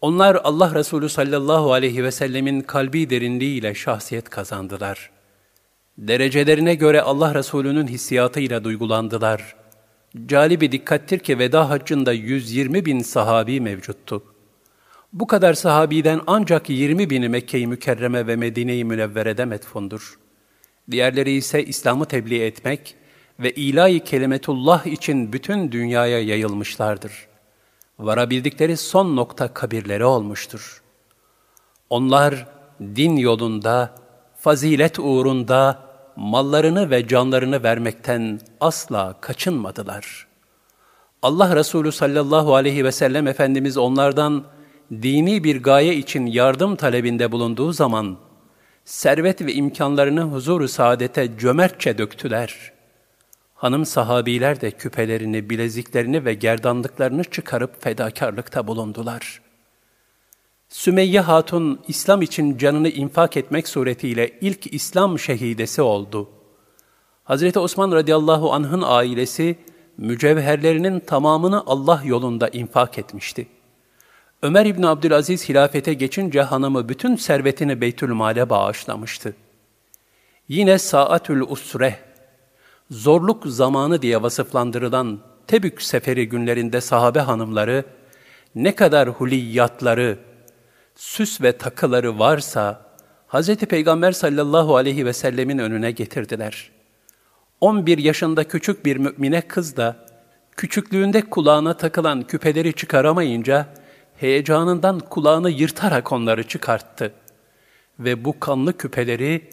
Onlar 0.00 0.40
Allah 0.44 0.74
Resulü 0.74 1.08
sallallahu 1.08 1.72
aleyhi 1.72 2.04
ve 2.04 2.10
sellemin 2.10 2.60
kalbi 2.60 3.10
derinliğiyle 3.10 3.74
şahsiyet 3.74 4.28
kazandılar. 4.28 5.10
Derecelerine 5.98 6.74
göre 6.74 7.02
Allah 7.02 7.34
Resulü'nün 7.34 7.86
hissiyatıyla 7.86 8.64
duygulandılar.'' 8.64 9.61
Cali 10.26 10.60
bir 10.60 10.72
dikkattir 10.72 11.18
ki 11.18 11.38
veda 11.38 11.70
haccında 11.70 12.12
120 12.12 12.86
bin 12.86 13.00
sahabi 13.00 13.60
mevcuttu. 13.60 14.22
Bu 15.12 15.26
kadar 15.26 15.54
sahabiden 15.54 16.20
ancak 16.26 16.70
20 16.70 17.10
bini 17.10 17.28
Mekke-i 17.28 17.66
Mükerreme 17.66 18.26
ve 18.26 18.36
Medine-i 18.36 18.84
Münevvere'de 18.84 19.44
metfundur. 19.44 20.18
Diğerleri 20.90 21.32
ise 21.32 21.64
İslam'ı 21.64 22.04
tebliğ 22.06 22.44
etmek 22.44 22.96
ve 23.40 23.50
ilahi 23.50 24.00
kelimetullah 24.00 24.86
için 24.86 25.32
bütün 25.32 25.72
dünyaya 25.72 26.20
yayılmışlardır. 26.20 27.12
Varabildikleri 27.98 28.76
son 28.76 29.16
nokta 29.16 29.54
kabirleri 29.54 30.04
olmuştur. 30.04 30.82
Onlar 31.90 32.48
din 32.80 33.16
yolunda, 33.16 33.94
fazilet 34.38 34.98
uğrunda, 34.98 35.91
mallarını 36.16 36.90
ve 36.90 37.08
canlarını 37.08 37.62
vermekten 37.62 38.40
asla 38.60 39.20
kaçınmadılar. 39.20 40.26
Allah 41.22 41.56
Resulü 41.56 41.92
sallallahu 41.92 42.54
aleyhi 42.54 42.84
ve 42.84 42.92
sellem 42.92 43.26
Efendimiz 43.26 43.76
onlardan 43.76 44.44
dini 44.92 45.44
bir 45.44 45.62
gaye 45.62 45.94
için 45.94 46.26
yardım 46.26 46.76
talebinde 46.76 47.32
bulunduğu 47.32 47.72
zaman, 47.72 48.16
servet 48.84 49.42
ve 49.42 49.52
imkanlarını 49.52 50.22
huzuru 50.22 50.68
saadete 50.68 51.38
cömertçe 51.38 51.98
döktüler. 51.98 52.72
Hanım 53.54 53.86
sahabiler 53.86 54.60
de 54.60 54.70
küpelerini, 54.70 55.50
bileziklerini 55.50 56.24
ve 56.24 56.34
gerdanlıklarını 56.34 57.24
çıkarıp 57.24 57.82
fedakarlıkta 57.82 58.66
bulundular. 58.66 59.41
Sümeyye 60.72 61.20
Hatun, 61.20 61.80
İslam 61.88 62.22
için 62.22 62.58
canını 62.58 62.88
infak 62.88 63.36
etmek 63.36 63.68
suretiyle 63.68 64.38
ilk 64.40 64.74
İslam 64.74 65.18
şehidesi 65.18 65.82
oldu. 65.82 66.28
Hazreti 67.24 67.58
Osman 67.58 67.92
radıyallahu 67.92 68.52
anh'ın 68.52 68.82
ailesi, 68.86 69.56
mücevherlerinin 69.96 71.00
tamamını 71.00 71.62
Allah 71.66 72.02
yolunda 72.04 72.48
infak 72.48 72.98
etmişti. 72.98 73.46
Ömer 74.42 74.66
İbni 74.66 74.86
Abdülaziz 74.86 75.48
hilafete 75.48 75.94
geçince 75.94 76.42
hanımı 76.42 76.88
bütün 76.88 77.16
servetini 77.16 77.80
Beytülmal'e 77.80 78.50
bağışlamıştı. 78.50 79.34
Yine 80.48 80.78
Saatül 80.78 81.40
Usre, 81.40 81.98
zorluk 82.90 83.46
zamanı 83.46 84.02
diye 84.02 84.22
vasıflandırılan 84.22 85.20
Tebük 85.46 85.82
seferi 85.82 86.28
günlerinde 86.28 86.80
sahabe 86.80 87.20
hanımları, 87.20 87.84
ne 88.54 88.74
kadar 88.74 89.08
huliyatları, 89.08 90.31
süs 90.94 91.40
ve 91.40 91.58
takıları 91.58 92.18
varsa, 92.18 92.92
Hz. 93.28 93.56
Peygamber 93.56 94.12
sallallahu 94.12 94.76
aleyhi 94.76 95.06
ve 95.06 95.12
sellemin 95.12 95.58
önüne 95.58 95.90
getirdiler. 95.90 96.70
11 97.60 97.98
yaşında 97.98 98.44
küçük 98.44 98.84
bir 98.84 98.96
mümine 98.96 99.40
kız 99.40 99.76
da, 99.76 99.96
küçüklüğünde 100.56 101.20
kulağına 101.20 101.76
takılan 101.76 102.22
küpeleri 102.22 102.72
çıkaramayınca, 102.72 103.66
heyecanından 104.16 104.98
kulağını 104.98 105.50
yırtarak 105.50 106.12
onları 106.12 106.48
çıkarttı. 106.48 107.12
Ve 107.98 108.24
bu 108.24 108.40
kanlı 108.40 108.76
küpeleri 108.76 109.50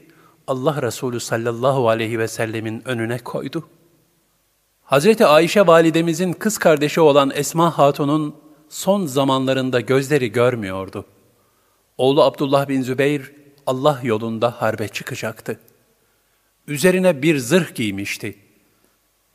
Allah 0.48 0.82
Resulü 0.82 1.20
sallallahu 1.20 1.90
aleyhi 1.90 2.20
ve 2.20 2.28
sellemin 2.28 2.82
önüne 2.86 3.18
koydu. 3.18 3.70
Hazreti 4.84 5.26
Ayşe 5.26 5.68
validemizin 5.68 6.34
kız 6.34 6.58
kardeşi 6.58 7.02
olan 7.02 7.32
Esma 7.36 7.78
Hatun'un 7.78 8.36
son 8.70 9.06
zamanlarında 9.06 9.80
gözleri 9.80 10.32
görmüyordu. 10.32 11.06
Oğlu 12.00 12.24
Abdullah 12.24 12.68
bin 12.68 12.82
Zübeyir 12.82 13.32
Allah 13.66 14.00
yolunda 14.04 14.62
harbe 14.62 14.88
çıkacaktı. 14.88 15.60
Üzerine 16.68 17.22
bir 17.22 17.38
zırh 17.38 17.76
giymişti. 17.76 18.36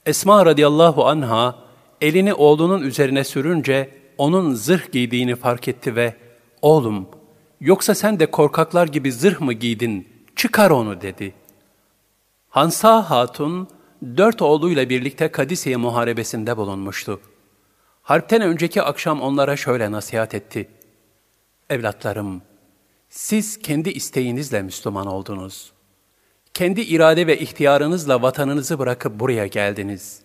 Esma 0.07 0.47
radıyallahu 0.47 1.07
anha 1.07 1.59
elini 2.01 2.35
oğlunun 2.35 2.83
üzerine 2.83 3.25
sürünce 3.25 3.91
onun 4.19 4.55
zırh 4.55 4.93
giydiğini 4.93 5.37
fark 5.37 5.69
etti 5.69 5.97
ve 5.97 6.15
''Oğlum, 6.63 7.09
yoksa 7.61 7.95
sen 7.95 8.21
de 8.21 8.31
korkaklar 8.31 8.87
gibi 8.89 9.13
zırh 9.13 9.41
mı 9.41 9.53
giydin? 9.53 10.09
Çıkar 10.37 10.71
onu.'' 10.71 11.01
dedi. 11.01 11.35
Hansa 12.49 13.11
Hatun, 13.11 13.69
dört 14.17 14.43
oğluyla 14.43 14.89
birlikte 14.89 15.29
Kadisiye 15.33 15.77
muharebesinde 15.77 16.57
bulunmuştu. 16.57 17.21
Harpten 18.03 18.43
önceki 18.43 18.83
akşam 18.83 19.21
onlara 19.21 19.57
şöyle 19.57 19.93
nasihat 19.93 20.35
etti. 20.35 20.69
Evlatlarım, 21.71 22.43
siz 23.15 23.59
kendi 23.59 23.91
isteğinizle 23.91 24.63
Müslüman 24.63 25.07
oldunuz. 25.07 25.73
Kendi 26.55 26.81
irade 26.81 27.27
ve 27.27 27.39
ihtiyarınızla 27.39 28.23
vatanınızı 28.23 28.79
bırakıp 28.79 29.21
buraya 29.21 29.47
geldiniz. 29.47 30.21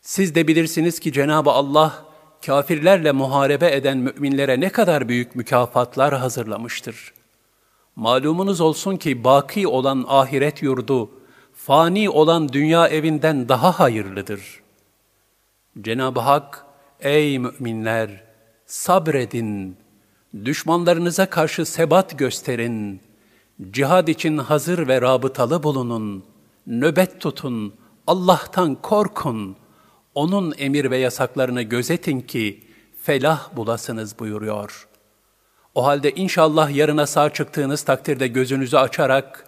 Siz 0.00 0.34
de 0.34 0.48
bilirsiniz 0.48 1.00
ki 1.00 1.12
Cenab-ı 1.12 1.50
Allah, 1.50 2.04
kafirlerle 2.46 3.12
muharebe 3.12 3.74
eden 3.74 3.98
müminlere 3.98 4.60
ne 4.60 4.68
kadar 4.68 5.08
büyük 5.08 5.34
mükafatlar 5.34 6.14
hazırlamıştır. 6.14 7.14
Malumunuz 7.96 8.60
olsun 8.60 8.96
ki 8.96 9.24
baki 9.24 9.68
olan 9.68 10.04
ahiret 10.08 10.62
yurdu, 10.62 11.10
fani 11.54 12.10
olan 12.10 12.52
dünya 12.52 12.88
evinden 12.88 13.48
daha 13.48 13.80
hayırlıdır. 13.80 14.60
Cenab-ı 15.80 16.20
Hak, 16.20 16.64
ey 17.00 17.38
müminler, 17.38 18.24
sabredin, 18.66 19.76
düşmanlarınıza 20.44 21.30
karşı 21.30 21.66
sebat 21.66 22.18
gösterin, 22.18 23.00
cihad 23.70 24.08
için 24.08 24.38
hazır 24.38 24.88
ve 24.88 25.00
rabıtalı 25.00 25.62
bulunun, 25.62 26.24
nöbet 26.66 27.20
tutun, 27.20 27.74
Allah'tan 28.06 28.74
korkun.'' 28.74 29.68
onun 30.18 30.54
emir 30.58 30.90
ve 30.90 30.96
yasaklarını 30.96 31.62
gözetin 31.62 32.20
ki 32.20 32.60
felah 33.02 33.56
bulasınız 33.56 34.18
buyuruyor. 34.18 34.88
O 35.74 35.84
halde 35.84 36.10
inşallah 36.10 36.76
yarına 36.76 37.06
sağ 37.06 37.32
çıktığınız 37.32 37.82
takdirde 37.82 38.28
gözünüzü 38.28 38.76
açarak 38.76 39.44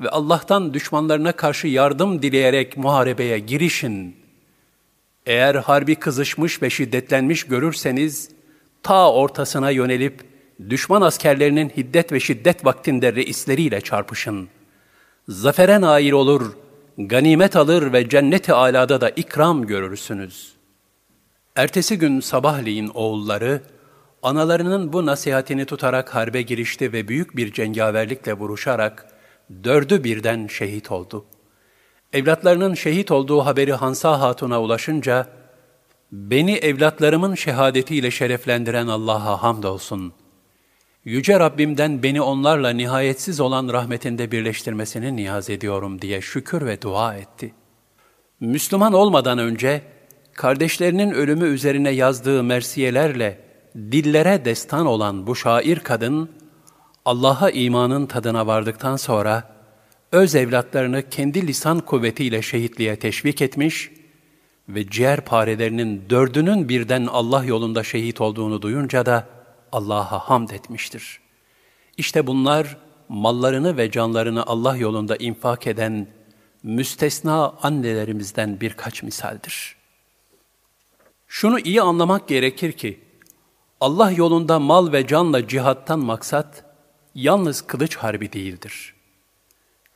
ve 0.00 0.08
Allah'tan 0.08 0.74
düşmanlarına 0.74 1.32
karşı 1.32 1.66
yardım 1.66 2.22
dileyerek 2.22 2.76
muharebeye 2.76 3.38
girişin. 3.38 4.16
Eğer 5.26 5.54
harbi 5.54 5.94
kızışmış 5.94 6.62
ve 6.62 6.70
şiddetlenmiş 6.70 7.44
görürseniz, 7.44 8.30
ta 8.84 9.12
ortasına 9.12 9.70
yönelip 9.70 10.20
düşman 10.70 11.02
askerlerinin 11.02 11.68
hiddet 11.68 12.12
ve 12.12 12.20
şiddet 12.20 12.64
vaktinde 12.64 13.14
reisleriyle 13.14 13.80
çarpışın. 13.80 14.48
Zafere 15.28 15.80
nail 15.80 16.12
olur.'' 16.12 16.64
ganimet 16.98 17.56
alır 17.56 17.92
ve 17.92 18.08
cennet-i 18.08 18.52
alada 18.52 19.00
da 19.00 19.10
ikram 19.10 19.66
görürsünüz. 19.66 20.52
Ertesi 21.56 21.98
gün 21.98 22.20
sabahleyin 22.20 22.88
oğulları, 22.94 23.62
analarının 24.22 24.92
bu 24.92 25.06
nasihatini 25.06 25.64
tutarak 25.64 26.14
harbe 26.14 26.42
girişti 26.42 26.92
ve 26.92 27.08
büyük 27.08 27.36
bir 27.36 27.52
cengaverlikle 27.52 28.32
vuruşarak 28.32 29.06
dördü 29.64 30.04
birden 30.04 30.46
şehit 30.46 30.92
oldu. 30.92 31.24
Evlatlarının 32.12 32.74
şehit 32.74 33.10
olduğu 33.10 33.40
haberi 33.40 33.72
Hansa 33.72 34.20
Hatun'a 34.20 34.60
ulaşınca, 34.60 35.26
beni 36.14 36.54
evlatlarımın 36.54 37.34
şehadetiyle 37.34 38.10
şereflendiren 38.10 38.86
Allah'a 38.86 39.42
hamdolsun.'' 39.42 40.24
Yüce 41.04 41.40
Rabbimden 41.40 42.02
beni 42.02 42.22
onlarla 42.22 42.70
nihayetsiz 42.70 43.40
olan 43.40 43.68
rahmetinde 43.68 44.32
birleştirmesini 44.32 45.16
niyaz 45.16 45.50
ediyorum 45.50 46.00
diye 46.00 46.20
şükür 46.20 46.66
ve 46.66 46.82
dua 46.82 47.14
etti. 47.14 47.54
Müslüman 48.40 48.92
olmadan 48.92 49.38
önce 49.38 49.82
kardeşlerinin 50.32 51.10
ölümü 51.10 51.46
üzerine 51.48 51.90
yazdığı 51.90 52.42
mersiyelerle 52.42 53.38
dillere 53.76 54.44
destan 54.44 54.86
olan 54.86 55.26
bu 55.26 55.36
şair 55.36 55.78
kadın, 55.78 56.30
Allah'a 57.04 57.50
imanın 57.50 58.06
tadına 58.06 58.46
vardıktan 58.46 58.96
sonra 58.96 59.54
öz 60.12 60.34
evlatlarını 60.34 61.08
kendi 61.08 61.46
lisan 61.46 61.80
kuvvetiyle 61.80 62.42
şehitliğe 62.42 62.96
teşvik 62.96 63.42
etmiş 63.42 63.90
ve 64.68 64.90
ciğer 64.90 65.20
parelerinin 65.20 66.10
dördünün 66.10 66.68
birden 66.68 67.06
Allah 67.06 67.44
yolunda 67.44 67.82
şehit 67.82 68.20
olduğunu 68.20 68.62
duyunca 68.62 69.06
da 69.06 69.28
Allah'a 69.72 70.18
hamd 70.18 70.50
etmiştir. 70.50 71.20
İşte 71.96 72.26
bunlar 72.26 72.76
mallarını 73.08 73.76
ve 73.76 73.90
canlarını 73.90 74.46
Allah 74.46 74.76
yolunda 74.76 75.16
infak 75.16 75.66
eden 75.66 76.06
müstesna 76.62 77.54
annelerimizden 77.62 78.60
birkaç 78.60 79.02
misaldir. 79.02 79.76
Şunu 81.26 81.58
iyi 81.58 81.82
anlamak 81.82 82.28
gerekir 82.28 82.72
ki, 82.72 83.00
Allah 83.80 84.10
yolunda 84.10 84.58
mal 84.58 84.92
ve 84.92 85.06
canla 85.06 85.48
cihattan 85.48 85.98
maksat, 85.98 86.64
yalnız 87.14 87.62
kılıç 87.62 87.96
harbi 87.96 88.32
değildir. 88.32 88.94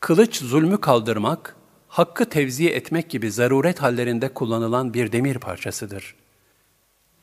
Kılıç 0.00 0.36
zulmü 0.36 0.80
kaldırmak, 0.80 1.56
hakkı 1.98 2.28
tevziye 2.28 2.70
etmek 2.70 3.10
gibi 3.10 3.30
zaruret 3.30 3.82
hallerinde 3.82 4.28
kullanılan 4.28 4.94
bir 4.94 5.12
demir 5.12 5.38
parçasıdır. 5.38 6.14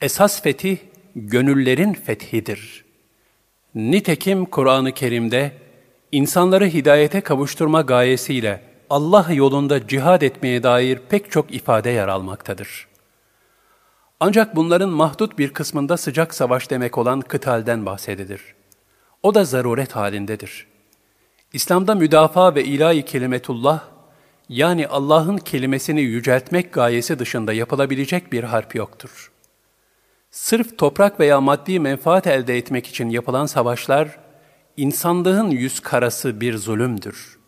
Esas 0.02 0.42
fetih, 0.42 0.78
gönüllerin 1.16 1.94
fethidir. 1.94 2.86
Nitekim 3.76 4.46
Kur'an-ı 4.46 4.92
Kerim'de 4.92 5.52
insanları 6.12 6.66
hidayete 6.66 7.22
kavuşturma 7.22 7.82
gayesiyle 7.82 8.62
Allah 8.90 9.28
yolunda 9.34 9.88
cihad 9.88 10.22
etmeye 10.22 10.64
dair 10.64 11.00
pek 11.10 11.32
çok 11.32 11.54
ifade 11.54 11.90
yer 11.90 12.08
almaktadır. 12.08 12.88
Ancak 14.20 14.56
bunların 14.56 14.90
mahdut 14.90 15.38
bir 15.38 15.54
kısmında 15.54 15.98
sıcak 15.98 16.34
savaş 16.34 16.70
demek 16.70 16.98
olan 16.98 17.22
kıtalden 17.22 17.86
bahsedilir. 17.86 18.42
O 19.24 19.36
da 19.36 19.46
zaruret 19.46 19.96
halindedir. 19.96 20.68
İslam'da 21.54 21.96
müdafaa 21.96 22.56
ve 22.56 22.64
ilahi 22.64 23.06
kelimetullah, 23.06 23.95
yani 24.50 24.88
Allah'ın 24.88 25.38
kelimesini 25.38 26.02
yüceltmek 26.02 26.74
gayesi 26.74 27.20
dışında 27.20 27.54
yapılabilecek 27.54 28.32
bir 28.32 28.44
harp 28.44 28.76
yoktur.'' 28.76 29.36
Sırf 30.36 30.78
toprak 30.78 31.20
veya 31.20 31.42
maddi 31.42 31.80
menfaat 31.80 32.28
elde 32.28 32.58
etmek 32.58 32.88
için 32.88 33.10
yapılan 33.10 33.46
savaşlar, 33.46 34.20
insanlığın 34.78 35.50
yüz 35.50 35.80
karası 35.80 36.42
bir 36.42 36.58
zulümdür. 36.58 37.40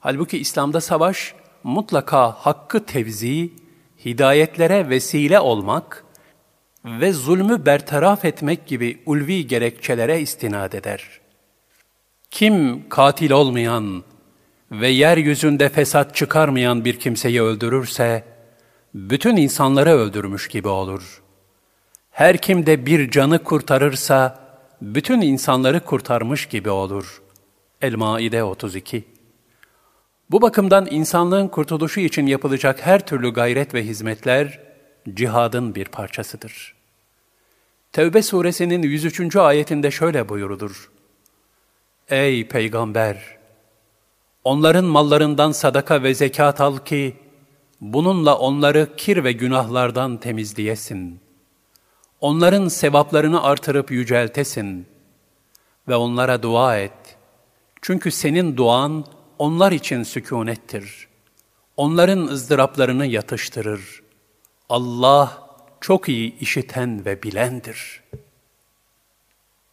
Halbuki 0.00 0.38
İslam'da 0.38 0.80
savaş 0.80 1.34
mutlaka 1.64 2.30
hakkı 2.30 2.84
tevzi, 2.84 3.52
hidayetlere 4.04 4.88
vesile 4.88 5.40
olmak 5.40 6.04
ve 6.84 7.12
zulmü 7.12 7.66
bertaraf 7.66 8.24
etmek 8.24 8.66
gibi 8.66 9.02
ulvi 9.06 9.46
gerekçelere 9.46 10.20
istinad 10.20 10.72
eder. 10.72 11.20
Kim 12.30 12.88
katil 12.88 13.30
olmayan 13.30 14.02
ve 14.72 14.88
yeryüzünde 14.88 15.68
fesat 15.68 16.14
çıkarmayan 16.14 16.84
bir 16.84 17.00
kimseyi 17.00 17.42
öldürürse, 17.42 18.24
bütün 18.94 19.36
insanları 19.36 19.90
öldürmüş 19.90 20.48
gibi 20.48 20.68
olur. 20.68 21.22
Her 22.10 22.36
kim 22.36 22.66
de 22.66 22.86
bir 22.86 23.10
canı 23.10 23.44
kurtarırsa, 23.44 24.38
bütün 24.82 25.20
insanları 25.20 25.80
kurtarmış 25.80 26.46
gibi 26.46 26.70
olur. 26.70 27.22
El-Maide 27.82 28.44
32 28.44 29.04
Bu 30.30 30.42
bakımdan 30.42 30.88
insanlığın 30.90 31.48
kurtuluşu 31.48 32.00
için 32.00 32.26
yapılacak 32.26 32.86
her 32.86 33.06
türlü 33.06 33.32
gayret 33.32 33.74
ve 33.74 33.84
hizmetler, 33.84 34.60
cihadın 35.14 35.74
bir 35.74 35.84
parçasıdır. 35.84 36.74
Tevbe 37.92 38.22
suresinin 38.22 38.82
103. 38.82 39.36
ayetinde 39.36 39.90
şöyle 39.90 40.28
buyurulur. 40.28 40.90
Ey 42.08 42.48
peygamber! 42.48 43.41
Onların 44.44 44.84
mallarından 44.84 45.52
sadaka 45.52 46.02
ve 46.02 46.14
zekat 46.14 46.60
al 46.60 46.78
ki, 46.78 47.16
bununla 47.80 48.38
onları 48.38 48.96
kir 48.96 49.24
ve 49.24 49.32
günahlardan 49.32 50.16
temizleyesin. 50.16 51.20
Onların 52.20 52.68
sevaplarını 52.68 53.42
artırıp 53.42 53.90
yüceltesin 53.90 54.86
ve 55.88 55.94
onlara 55.94 56.42
dua 56.42 56.78
et. 56.78 57.16
Çünkü 57.82 58.10
senin 58.10 58.56
duan 58.56 59.04
onlar 59.38 59.72
için 59.72 60.02
sükunettir. 60.02 61.08
Onların 61.76 62.26
ızdıraplarını 62.26 63.06
yatıştırır. 63.06 64.02
Allah 64.68 65.48
çok 65.80 66.08
iyi 66.08 66.38
işiten 66.38 67.04
ve 67.04 67.22
bilendir. 67.22 68.02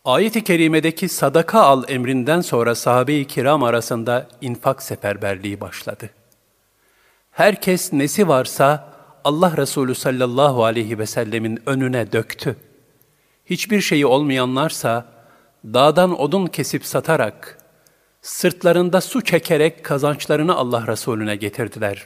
Ayet-i 0.05 0.43
kerimedeki 0.43 1.09
sadaka 1.09 1.61
al 1.61 1.83
emrinden 1.87 2.41
sonra 2.41 2.75
sahabe-i 2.75 3.27
kiram 3.27 3.63
arasında 3.63 4.27
infak 4.41 4.83
seferberliği 4.83 5.61
başladı. 5.61 6.09
Herkes 7.31 7.93
nesi 7.93 8.27
varsa 8.27 8.93
Allah 9.23 9.57
Resulü 9.57 9.95
sallallahu 9.95 10.63
aleyhi 10.65 10.99
ve 10.99 11.05
sellemin 11.05 11.59
önüne 11.65 12.11
döktü. 12.11 12.55
Hiçbir 13.45 13.81
şeyi 13.81 14.05
olmayanlarsa 14.05 15.05
dağdan 15.65 16.21
odun 16.21 16.47
kesip 16.47 16.85
satarak, 16.85 17.57
sırtlarında 18.21 19.01
su 19.01 19.23
çekerek 19.23 19.83
kazançlarını 19.85 20.55
Allah 20.55 20.87
Resulüne 20.87 21.35
getirdiler. 21.35 22.05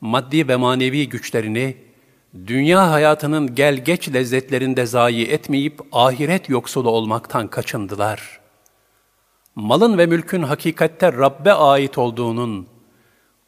Maddi 0.00 0.48
ve 0.48 0.56
manevi 0.56 1.08
güçlerini 1.08 1.76
dünya 2.46 2.90
hayatının 2.90 3.54
gel 3.54 3.76
geç 3.76 4.08
lezzetlerinde 4.14 4.86
zayi 4.86 5.26
etmeyip 5.26 5.80
ahiret 5.92 6.48
yoksulu 6.48 6.90
olmaktan 6.90 7.48
kaçındılar. 7.48 8.40
Malın 9.54 9.98
ve 9.98 10.06
mülkün 10.06 10.42
hakikatte 10.42 11.12
Rabbe 11.12 11.52
ait 11.52 11.98
olduğunun, 11.98 12.66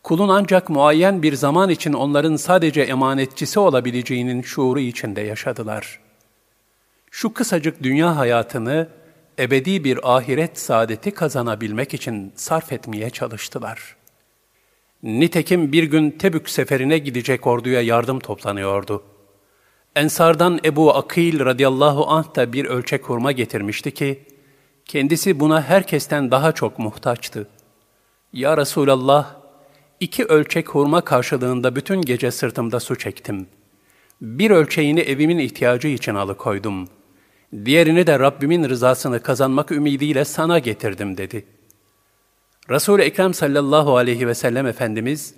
kulun 0.02 0.28
ancak 0.28 0.68
muayyen 0.68 1.22
bir 1.22 1.34
zaman 1.34 1.70
için 1.70 1.92
onların 1.92 2.36
sadece 2.36 2.80
emanetçisi 2.80 3.60
olabileceğinin 3.60 4.42
şuuru 4.42 4.80
içinde 4.80 5.20
yaşadılar. 5.20 6.00
Şu 7.10 7.32
kısacık 7.34 7.82
dünya 7.82 8.16
hayatını 8.16 8.88
ebedi 9.38 9.84
bir 9.84 10.16
ahiret 10.16 10.58
saadeti 10.58 11.10
kazanabilmek 11.10 11.94
için 11.94 12.32
sarf 12.36 12.72
etmeye 12.72 13.10
çalıştılar.'' 13.10 14.03
Nitekim 15.04 15.72
bir 15.72 15.82
gün 15.84 16.10
Tebük 16.10 16.48
seferine 16.50 16.98
gidecek 16.98 17.46
orduya 17.46 17.82
yardım 17.82 18.18
toplanıyordu. 18.18 19.02
Ensardan 19.96 20.60
Ebu 20.64 20.94
Akil 20.94 21.44
radıyallahu 21.44 22.06
anh 22.06 22.36
da 22.36 22.52
bir 22.52 22.64
ölçek 22.64 23.04
hurma 23.04 23.32
getirmişti 23.32 23.90
ki, 23.90 24.22
kendisi 24.84 25.40
buna 25.40 25.62
herkesten 25.62 26.30
daha 26.30 26.52
çok 26.52 26.78
muhtaçtı. 26.78 27.48
Ya 28.32 28.56
Resulallah, 28.56 29.36
iki 30.00 30.24
ölçek 30.24 30.68
hurma 30.68 31.00
karşılığında 31.00 31.76
bütün 31.76 32.02
gece 32.02 32.30
sırtımda 32.30 32.80
su 32.80 32.98
çektim. 32.98 33.46
Bir 34.20 34.50
ölçeğini 34.50 35.00
evimin 35.00 35.38
ihtiyacı 35.38 35.88
için 35.88 36.14
alıkoydum. 36.14 36.88
Diğerini 37.64 38.06
de 38.06 38.18
Rabbimin 38.18 38.68
rızasını 38.68 39.22
kazanmak 39.22 39.72
ümidiyle 39.72 40.24
sana 40.24 40.58
getirdim 40.58 41.16
dedi.'' 41.16 41.63
Resul-i 42.70 43.02
Ekrem 43.02 43.34
sallallahu 43.34 43.96
aleyhi 43.96 44.28
ve 44.28 44.34
sellem 44.34 44.66
Efendimiz, 44.66 45.34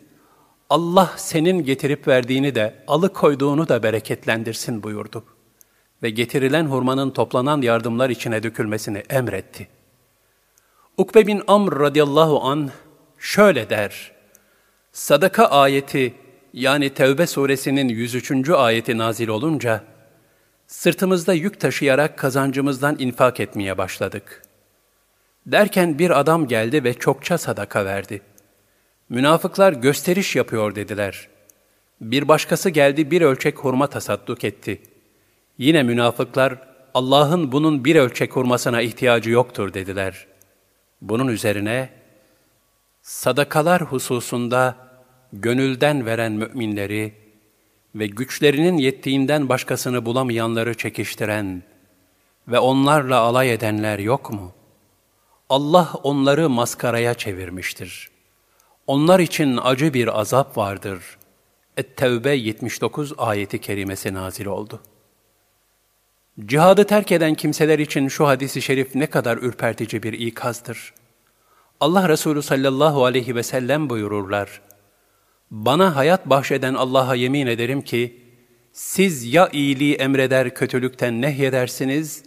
Allah 0.71 1.15
senin 1.17 1.65
getirip 1.65 2.09
verdiğini 2.09 2.55
de 2.55 2.75
alıkoyduğunu 2.87 3.69
da 3.69 3.83
bereketlendirsin 3.83 4.83
buyurdu. 4.83 5.25
Ve 6.03 6.11
getirilen 6.11 6.65
hurmanın 6.65 7.11
toplanan 7.11 7.63
yardımlar 7.63 8.11
içine 8.11 8.43
dökülmesini 8.43 9.03
emretti. 9.11 9.69
Ukbe 10.97 11.27
bin 11.27 11.43
Amr 11.47 11.79
radıyallahu 11.79 12.43
an 12.43 12.71
şöyle 13.19 13.71
der. 13.71 14.13
Sadaka 14.93 15.45
ayeti 15.47 16.15
yani 16.53 16.91
Tevbe 16.91 17.27
suresinin 17.27 17.89
103. 17.89 18.51
ayeti 18.51 18.99
nazil 18.99 19.29
olunca, 19.29 19.85
sırtımızda 20.67 21.33
yük 21.33 21.61
taşıyarak 21.61 22.19
kazancımızdan 22.19 22.97
infak 22.99 23.41
etmeye 23.41 23.79
başladık. 23.79 24.46
Derken 25.47 25.99
bir 25.99 26.21
adam 26.21 26.49
geldi 26.49 26.85
ve 26.85 26.95
çokça 26.95 27.39
sadaka 27.39 27.85
verdi. 27.85 28.23
Münafıklar 29.09 29.73
gösteriş 29.73 30.37
yapıyor 30.37 30.75
dediler. 30.75 31.29
Bir 32.01 32.29
başkası 32.29 32.71
geldi 32.71 33.11
bir 33.11 33.23
ölçek 33.23 33.59
hurma 33.59 33.87
tasadduk 33.87 34.45
etti. 34.45 34.83
Yine 35.59 35.83
münafıklar 35.83 36.59
Allah'ın 36.95 37.53
bunun 37.53 37.85
bir 37.85 37.97
ölçek 37.97 38.37
hurmasına 38.37 38.83
ihtiyacı 38.83 39.31
yoktur 39.31 39.75
dediler. 39.75 40.27
Bunun 41.01 41.29
üzerine 41.29 41.91
sadakalar 43.03 43.83
hususunda 43.83 44.77
gönülden 45.33 46.07
veren 46.07 46.33
müminleri 46.33 47.15
ve 47.95 48.07
güçlerinin 48.07 48.79
yettiğinden 48.79 49.49
başkasını 49.49 50.07
bulamayanları 50.07 50.75
çekiştiren 50.75 51.63
ve 52.49 52.59
onlarla 52.59 53.17
alay 53.17 53.53
edenler 53.53 53.99
yok 53.99 54.33
mu?'' 54.33 54.66
Allah 55.51 55.93
onları 56.03 56.51
maskaraya 56.51 57.15
çevirmiştir. 57.15 58.11
Onlar 58.87 59.21
için 59.21 59.59
acı 59.63 59.95
bir 59.95 60.21
azap 60.21 60.57
vardır. 60.57 61.19
Et-Tevbe 61.77 62.31
79 62.31 63.13
ayeti 63.19 63.61
kerimesi 63.61 64.15
nazil 64.15 64.47
oldu. 64.47 64.81
Cihadı 66.47 66.85
terk 66.85 67.13
eden 67.13 67.35
kimseler 67.35 67.79
için 67.79 68.09
şu 68.09 68.27
hadisi 68.27 68.63
şerif 68.63 68.95
ne 68.95 69.07
kadar 69.07 69.37
ürpertici 69.37 70.03
bir 70.03 70.13
ikazdır. 70.13 70.95
Allah 71.81 72.09
Resulü 72.09 72.43
sallallahu 72.43 73.05
aleyhi 73.05 73.35
ve 73.37 73.43
sellem 73.43 73.91
buyururlar. 73.91 74.61
Bana 75.51 75.97
hayat 75.97 76.27
bahşeden 76.27 76.75
Allah'a 76.75 77.15
yemin 77.15 77.47
ederim 77.47 77.83
ki, 77.83 78.23
siz 78.73 79.35
ya 79.35 79.49
iyiliği 79.49 79.95
emreder 79.95 80.55
kötülükten 80.55 81.23
nehyedersiniz 81.23 82.23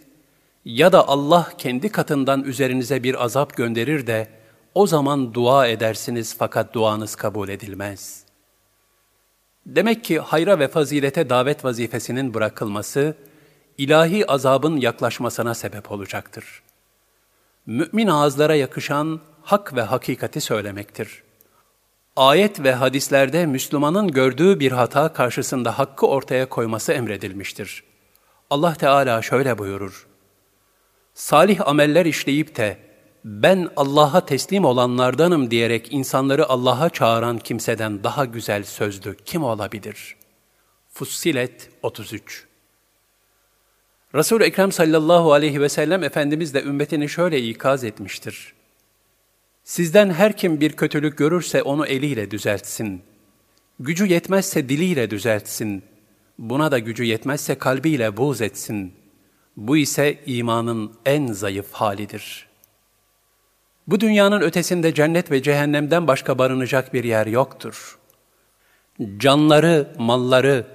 ya 0.74 0.92
da 0.92 1.08
Allah 1.08 1.52
kendi 1.58 1.88
katından 1.88 2.44
üzerinize 2.44 3.02
bir 3.02 3.24
azap 3.24 3.56
gönderir 3.56 4.06
de 4.06 4.28
o 4.74 4.86
zaman 4.86 5.34
dua 5.34 5.66
edersiniz 5.66 6.34
fakat 6.38 6.74
duanız 6.74 7.14
kabul 7.14 7.48
edilmez. 7.48 8.24
Demek 9.66 10.04
ki 10.04 10.18
hayra 10.18 10.58
ve 10.58 10.68
fazilete 10.68 11.30
davet 11.30 11.64
vazifesinin 11.64 12.34
bırakılması, 12.34 13.14
ilahi 13.78 14.30
azabın 14.30 14.76
yaklaşmasına 14.76 15.54
sebep 15.54 15.92
olacaktır. 15.92 16.62
Mümin 17.66 18.06
ağızlara 18.06 18.54
yakışan 18.54 19.20
hak 19.42 19.76
ve 19.76 19.82
hakikati 19.82 20.40
söylemektir. 20.40 21.22
Ayet 22.16 22.62
ve 22.62 22.74
hadislerde 22.74 23.46
Müslümanın 23.46 24.08
gördüğü 24.08 24.60
bir 24.60 24.72
hata 24.72 25.12
karşısında 25.12 25.78
hakkı 25.78 26.06
ortaya 26.06 26.48
koyması 26.48 26.92
emredilmiştir. 26.92 27.84
Allah 28.50 28.74
Teala 28.74 29.22
şöyle 29.22 29.58
buyurur 29.58 30.09
salih 31.14 31.68
ameller 31.68 32.06
işleyip 32.06 32.56
de 32.56 32.78
ben 33.24 33.68
Allah'a 33.76 34.26
teslim 34.26 34.64
olanlardanım 34.64 35.50
diyerek 35.50 35.92
insanları 35.92 36.48
Allah'a 36.48 36.90
çağıran 36.90 37.38
kimseden 37.38 38.04
daha 38.04 38.24
güzel 38.24 38.64
sözlü 38.64 39.16
kim 39.24 39.44
olabilir? 39.44 40.16
Fussilet 40.88 41.70
33 41.82 42.46
Resul-i 44.14 44.44
Ekrem 44.44 44.72
sallallahu 44.72 45.32
aleyhi 45.32 45.60
ve 45.60 45.68
sellem 45.68 46.02
Efendimiz 46.02 46.54
de 46.54 46.62
ümmetini 46.62 47.08
şöyle 47.08 47.40
ikaz 47.40 47.84
etmiştir. 47.84 48.54
Sizden 49.64 50.10
her 50.10 50.36
kim 50.36 50.60
bir 50.60 50.72
kötülük 50.72 51.18
görürse 51.18 51.62
onu 51.62 51.86
eliyle 51.86 52.30
düzeltsin. 52.30 53.02
Gücü 53.80 54.06
yetmezse 54.06 54.68
diliyle 54.68 55.10
düzeltsin. 55.10 55.82
Buna 56.38 56.70
da 56.70 56.78
gücü 56.78 57.04
yetmezse 57.04 57.54
kalbiyle 57.54 58.16
buğz 58.16 58.40
etsin.'' 58.40 58.99
Bu 59.60 59.76
ise 59.76 60.18
imanın 60.26 60.92
en 61.06 61.26
zayıf 61.26 61.72
halidir. 61.72 62.46
Bu 63.86 64.00
dünyanın 64.00 64.40
ötesinde 64.40 64.94
cennet 64.94 65.30
ve 65.30 65.42
cehennemden 65.42 66.06
başka 66.06 66.38
barınacak 66.38 66.94
bir 66.94 67.04
yer 67.04 67.26
yoktur. 67.26 67.98
canları, 69.18 69.94
malları 69.98 70.66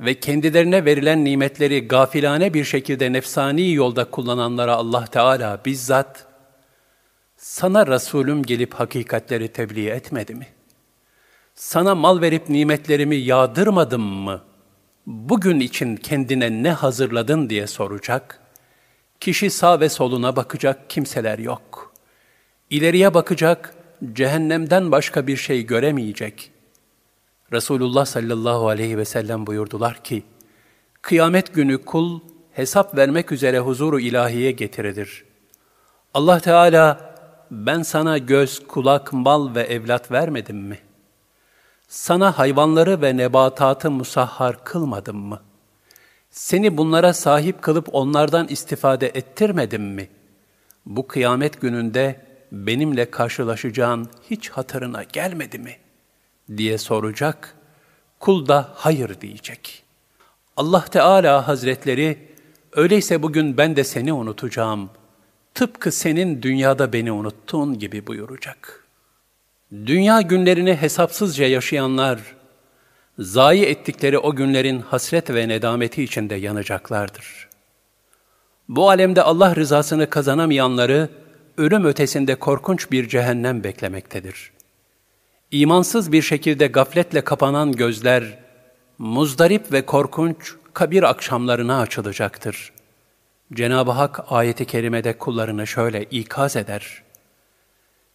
ve 0.00 0.20
kendilerine 0.20 0.84
verilen 0.84 1.24
nimetleri 1.24 1.88
gafilane 1.88 2.54
bir 2.54 2.64
şekilde 2.64 3.12
nefsani 3.12 3.72
yolda 3.72 4.10
kullananlara 4.10 4.74
Allah 4.74 5.04
Teala 5.04 5.60
bizzat 5.64 6.26
sana 7.36 7.86
Resulüm 7.86 8.42
gelip 8.42 8.74
hakikatleri 8.74 9.48
tebliğ 9.48 9.88
etmedi 9.88 10.34
mi? 10.34 10.46
Sana 11.54 11.94
mal 11.94 12.20
verip 12.20 12.48
nimetlerimi 12.48 13.16
yağdırmadım 13.16 14.02
mı? 14.02 14.51
Bugün 15.06 15.60
için 15.60 15.96
kendine 15.96 16.62
ne 16.62 16.70
hazırladın 16.70 17.50
diye 17.50 17.66
soracak. 17.66 18.40
Kişi 19.20 19.50
sağ 19.50 19.80
ve 19.80 19.88
soluna 19.88 20.36
bakacak 20.36 20.90
kimseler 20.90 21.38
yok. 21.38 21.94
İleriye 22.70 23.14
bakacak, 23.14 23.74
cehennemden 24.12 24.92
başka 24.92 25.26
bir 25.26 25.36
şey 25.36 25.66
göremeyecek. 25.66 26.50
Resulullah 27.52 28.04
sallallahu 28.04 28.68
aleyhi 28.68 28.98
ve 28.98 29.04
sellem 29.04 29.46
buyurdular 29.46 30.04
ki, 30.04 30.22
Kıyamet 31.02 31.54
günü 31.54 31.84
kul 31.84 32.20
hesap 32.52 32.96
vermek 32.96 33.32
üzere 33.32 33.58
huzuru 33.58 34.00
ilahiye 34.00 34.50
getirilir. 34.50 35.24
Allah 36.14 36.40
Teala, 36.40 37.14
ben 37.50 37.82
sana 37.82 38.18
göz, 38.18 38.66
kulak, 38.66 39.12
mal 39.12 39.54
ve 39.54 39.62
evlat 39.62 40.10
vermedim 40.10 40.56
mi? 40.56 40.78
Sana 41.92 42.38
hayvanları 42.38 43.02
ve 43.02 43.16
nebatatı 43.16 43.90
musahhar 43.90 44.64
kılmadım 44.64 45.16
mı? 45.16 45.40
Seni 46.30 46.76
bunlara 46.76 47.12
sahip 47.12 47.62
kılıp 47.62 47.88
onlardan 47.92 48.48
istifade 48.48 49.06
ettirmedim 49.08 49.82
mi? 49.82 50.08
Bu 50.86 51.06
kıyamet 51.06 51.60
gününde 51.60 52.20
benimle 52.52 53.10
karşılaşacağın 53.10 54.08
hiç 54.30 54.48
hatırına 54.50 55.02
gelmedi 55.02 55.58
mi? 55.58 55.76
diye 56.56 56.78
soracak. 56.78 57.54
Kul 58.18 58.48
da 58.48 58.70
hayır 58.74 59.20
diyecek. 59.20 59.84
Allah 60.56 60.84
Teala 60.84 61.48
Hazretleri, 61.48 62.28
öyleyse 62.72 63.22
bugün 63.22 63.56
ben 63.56 63.76
de 63.76 63.84
seni 63.84 64.12
unutacağım. 64.12 64.90
Tıpkı 65.54 65.92
senin 65.92 66.42
dünyada 66.42 66.92
beni 66.92 67.12
unuttuğun 67.12 67.78
gibi 67.78 68.06
buyuracak. 68.06 68.81
Dünya 69.72 70.20
günlerini 70.20 70.74
hesapsızca 70.74 71.46
yaşayanlar, 71.46 72.20
zayi 73.18 73.64
ettikleri 73.64 74.18
o 74.18 74.34
günlerin 74.34 74.80
hasret 74.80 75.30
ve 75.30 75.48
nedameti 75.48 76.02
içinde 76.02 76.34
yanacaklardır. 76.34 77.48
Bu 78.68 78.88
alemde 78.88 79.22
Allah 79.22 79.56
rızasını 79.56 80.10
kazanamayanları, 80.10 81.08
ölüm 81.56 81.84
ötesinde 81.84 82.34
korkunç 82.34 82.90
bir 82.90 83.08
cehennem 83.08 83.64
beklemektedir. 83.64 84.52
İmansız 85.50 86.12
bir 86.12 86.22
şekilde 86.22 86.66
gafletle 86.66 87.20
kapanan 87.20 87.72
gözler, 87.72 88.38
muzdarip 88.98 89.72
ve 89.72 89.86
korkunç 89.86 90.54
kabir 90.74 91.02
akşamlarına 91.02 91.80
açılacaktır. 91.80 92.72
Cenab-ı 93.52 93.90
Hak 93.90 94.20
ayeti 94.28 94.64
kerimede 94.64 95.18
kullarını 95.18 95.66
şöyle 95.66 96.04
ikaz 96.04 96.56
eder. 96.56 97.02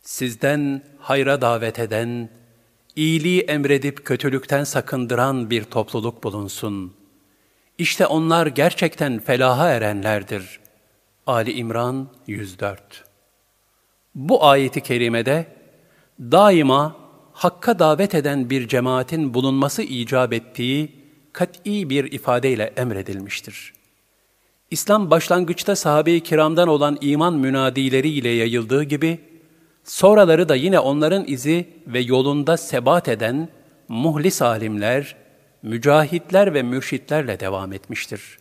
Sizden 0.08 0.82
hayra 0.99 1.41
davet 1.41 1.80
eden, 1.80 2.30
iyiliği 2.95 3.41
emredip 3.41 4.05
kötülükten 4.05 4.64
sakındıran 4.64 5.49
bir 5.49 5.64
topluluk 5.64 6.24
bulunsun. 6.24 6.93
İşte 7.78 8.05
onlar 8.05 8.47
gerçekten 8.47 9.20
felaha 9.20 9.70
erenlerdir. 9.70 10.60
Ali 11.26 11.51
İmran 11.51 12.08
104 12.28 13.03
Bu 14.16 14.45
ayeti 14.45 14.82
kerimede 14.82 15.45
daima 16.20 16.95
hakka 17.34 17.80
davet 17.80 18.16
eden 18.16 18.49
bir 18.49 18.68
cemaatin 18.68 19.34
bulunması 19.34 19.84
icap 19.84 20.34
ettiği 20.34 20.95
kat'i 21.34 21.89
bir 21.89 22.12
ifadeyle 22.12 22.74
emredilmiştir. 22.78 23.74
İslam 24.72 25.12
başlangıçta 25.12 25.76
sahabe-i 25.76 26.24
kiramdan 26.24 26.68
olan 26.68 26.97
iman 27.01 27.34
münadileriyle 27.34 28.30
yayıldığı 28.30 28.84
gibi, 28.84 29.26
sonraları 29.88 30.49
da 30.49 30.55
yine 30.55 30.79
onların 30.79 31.23
izi 31.27 31.69
ve 31.88 31.99
yolunda 31.99 32.57
sebat 32.57 33.07
eden 33.07 33.49
muhlis 33.88 34.41
alimler, 34.41 35.15
mücahitler 35.63 36.53
ve 36.53 36.63
mürşitlerle 36.63 37.39
devam 37.39 37.73
etmiştir. 37.73 38.38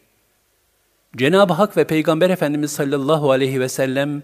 Cenab-ı 1.17 1.53
Hak 1.53 1.77
ve 1.77 1.85
Peygamber 1.85 2.31
Efendimiz 2.31 2.73
sallallahu 2.73 3.31
aleyhi 3.31 3.61
ve 3.61 3.69
sellem 3.69 4.23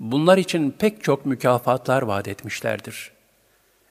bunlar 0.00 0.38
için 0.38 0.70
pek 0.70 1.02
çok 1.02 1.26
mükafatlar 1.26 2.02
vaat 2.02 2.28
etmişlerdir. 2.28 3.12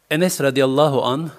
Enes 0.09 0.41
radıyallahu 0.41 1.03
an 1.03 1.29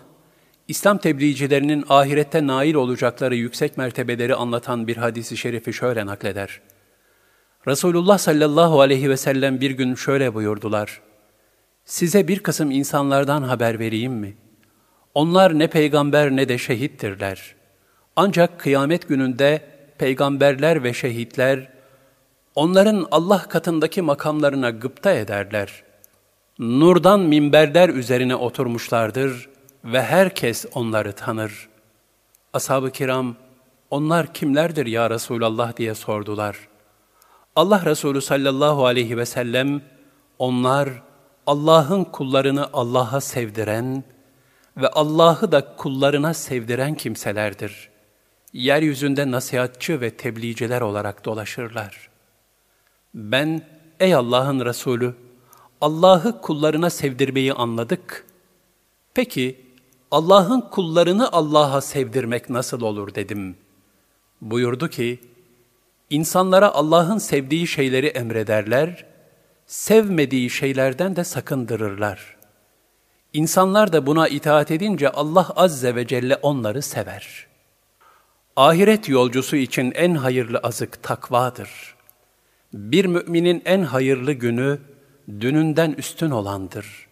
İslam 0.69 0.99
tebliğcilerinin 0.99 1.85
ahirette 1.89 2.47
nail 2.47 2.75
olacakları 2.75 3.35
yüksek 3.37 3.77
mertebeleri 3.77 4.35
anlatan 4.35 4.87
bir 4.87 4.97
hadisi 4.97 5.37
şerifi 5.37 5.73
şöyle 5.73 6.07
nakleder. 6.07 6.61
Resulullah 7.67 8.19
sallallahu 8.19 8.81
aleyhi 8.81 9.11
ve 9.11 9.17
sellem 9.17 9.61
bir 9.61 9.71
gün 9.71 9.95
şöyle 9.95 10.35
buyurdular. 10.35 11.01
Size 11.85 12.29
bir 12.29 12.39
kısım 12.39 12.71
insanlardan 12.71 13.43
haber 13.43 13.79
vereyim 13.79 14.13
mi? 14.13 14.37
Onlar 15.15 15.59
ne 15.59 15.67
peygamber 15.67 16.31
ne 16.31 16.49
de 16.49 16.59
şehittirler. 16.59 17.55
Ancak 18.17 18.61
kıyamet 18.61 19.09
gününde 19.09 19.63
peygamberler 19.99 20.85
ve 20.85 20.93
şehitler 20.93 21.69
onların 22.55 23.07
Allah 23.11 23.49
katındaki 23.49 24.03
makamlarına 24.03 24.71
gıpta 24.71 25.13
ederler. 25.13 25.83
Nurdan 26.59 27.21
minberler 27.21 27.89
üzerine 27.89 28.37
oturmuşlardır 28.37 29.49
ve 29.85 30.03
herkes 30.03 30.67
onları 30.75 31.13
tanır. 31.13 31.69
Ashab-ı 32.53 32.91
kiram, 32.91 33.37
onlar 33.91 34.35
kimlerdir 34.35 34.87
ya 34.87 35.11
Resulallah 35.11 35.77
diye 35.77 35.95
sordular. 35.95 36.57
Allah 37.57 37.85
Resulü 37.85 38.21
sallallahu 38.21 38.87
aleyhi 38.87 39.17
ve 39.17 39.27
sellem, 39.27 39.83
onlar 40.39 40.89
Allah'ın 41.47 42.05
kullarını 42.05 42.69
Allah'a 42.73 43.21
sevdiren 43.21 44.05
ve 44.77 44.89
Allah'ı 44.89 45.53
da 45.53 45.77
kullarına 45.77 46.35
sevdiren 46.35 46.95
kimselerdir. 46.95 47.91
Yeryüzünde 48.53 49.31
nasihatçı 49.31 50.01
ve 50.01 50.11
tebliğciler 50.11 50.81
olarak 50.81 51.25
dolaşırlar. 51.25 52.11
Ben, 53.15 53.63
ey 54.01 54.15
Allah'ın 54.15 54.65
Resulü, 54.65 55.15
Allah'ı 55.81 56.41
kullarına 56.41 56.91
sevdirmeyi 56.91 57.53
anladık. 57.53 58.27
Peki, 59.15 59.67
Allah'ın 60.11 60.61
kullarını 60.61 61.33
Allah'a 61.33 61.81
sevdirmek 61.81 62.51
nasıl 62.51 62.81
olur 62.81 63.15
dedim. 63.15 63.57
Buyurdu 64.41 64.89
ki, 64.89 65.21
insanlara 66.11 66.73
Allah'ın 66.73 67.19
sevdiği 67.19 67.67
şeyleri 67.67 68.07
emrederler, 68.07 69.12
sevmediği 69.73 70.51
şeylerden 70.51 71.17
de 71.17 71.25
sakındırırlar. 71.25 72.37
İnsanlar 73.33 73.93
da 73.93 74.07
buna 74.07 74.29
itaat 74.29 74.71
edince 74.71 75.09
Allah 75.09 75.51
Azze 75.57 75.95
ve 75.95 76.07
Celle 76.07 76.37
onları 76.37 76.83
sever. 76.83 77.47
Ahiret 78.57 79.09
yolcusu 79.09 79.57
için 79.57 79.93
en 79.95 80.15
hayırlı 80.15 80.59
azık 80.59 81.03
takvadır. 81.03 81.95
Bir 82.73 83.05
müminin 83.05 83.63
en 83.65 83.83
hayırlı 83.83 84.33
günü, 84.33 84.79
dününden 85.41 85.93
üstün 85.93 86.31
olandır. 86.31 87.09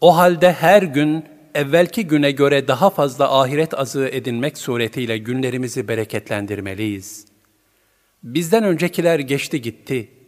O 0.00 0.16
halde 0.16 0.52
her 0.52 0.82
gün 0.82 1.24
evvelki 1.54 2.06
güne 2.06 2.30
göre 2.30 2.68
daha 2.68 2.90
fazla 2.90 3.40
ahiret 3.40 3.78
azığı 3.78 4.08
edinmek 4.08 4.58
suretiyle 4.58 5.18
günlerimizi 5.18 5.88
bereketlendirmeliyiz. 5.88 7.26
Bizden 8.22 8.64
öncekiler 8.64 9.18
geçti 9.18 9.62
gitti. 9.62 10.21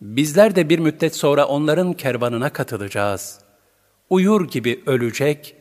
Bizler 0.00 0.56
de 0.56 0.68
bir 0.68 0.78
müddet 0.78 1.16
sonra 1.16 1.46
onların 1.46 1.92
kervanına 1.92 2.52
katılacağız. 2.52 3.38
Uyur 4.10 4.48
gibi 4.48 4.82
ölecek, 4.86 5.56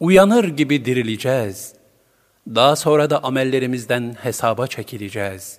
uyanır 0.00 0.44
gibi 0.44 0.84
dirileceğiz. 0.84 1.74
Daha 2.46 2.76
sonra 2.76 3.10
da 3.10 3.24
amellerimizden 3.24 4.16
hesaba 4.22 4.66
çekileceğiz. 4.66 5.58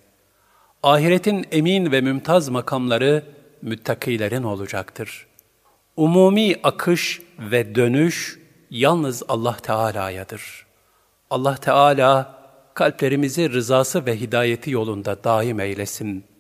Ahiretin 0.84 1.46
emin 1.52 1.92
ve 1.92 2.02
mümtaz 2.02 2.50
makamları 2.50 3.24
müttakilerin 3.62 4.44
olacaktır. 4.44 5.28
Umumi 5.98 6.56
akış 6.64 7.22
ve 7.40 7.76
dönüş 7.76 8.40
yalnız 8.70 9.24
Allah 9.28 9.58
Teala'yadır. 9.58 10.66
Allah 11.30 11.56
Teala 11.56 12.42
kalplerimizi 12.74 13.50
rızası 13.50 14.06
ve 14.06 14.20
hidayeti 14.20 14.72
yolunda 14.72 15.24
daim 15.24 15.60
eylesin. 15.60 16.31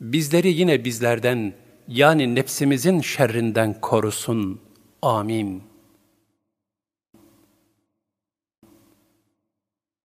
Bizleri 0.00 0.48
yine 0.48 0.84
bizlerden 0.84 1.52
yani 1.88 2.34
nefsimizin 2.34 3.00
şerrinden 3.00 3.80
korusun. 3.80 4.60
Amin. 5.02 5.67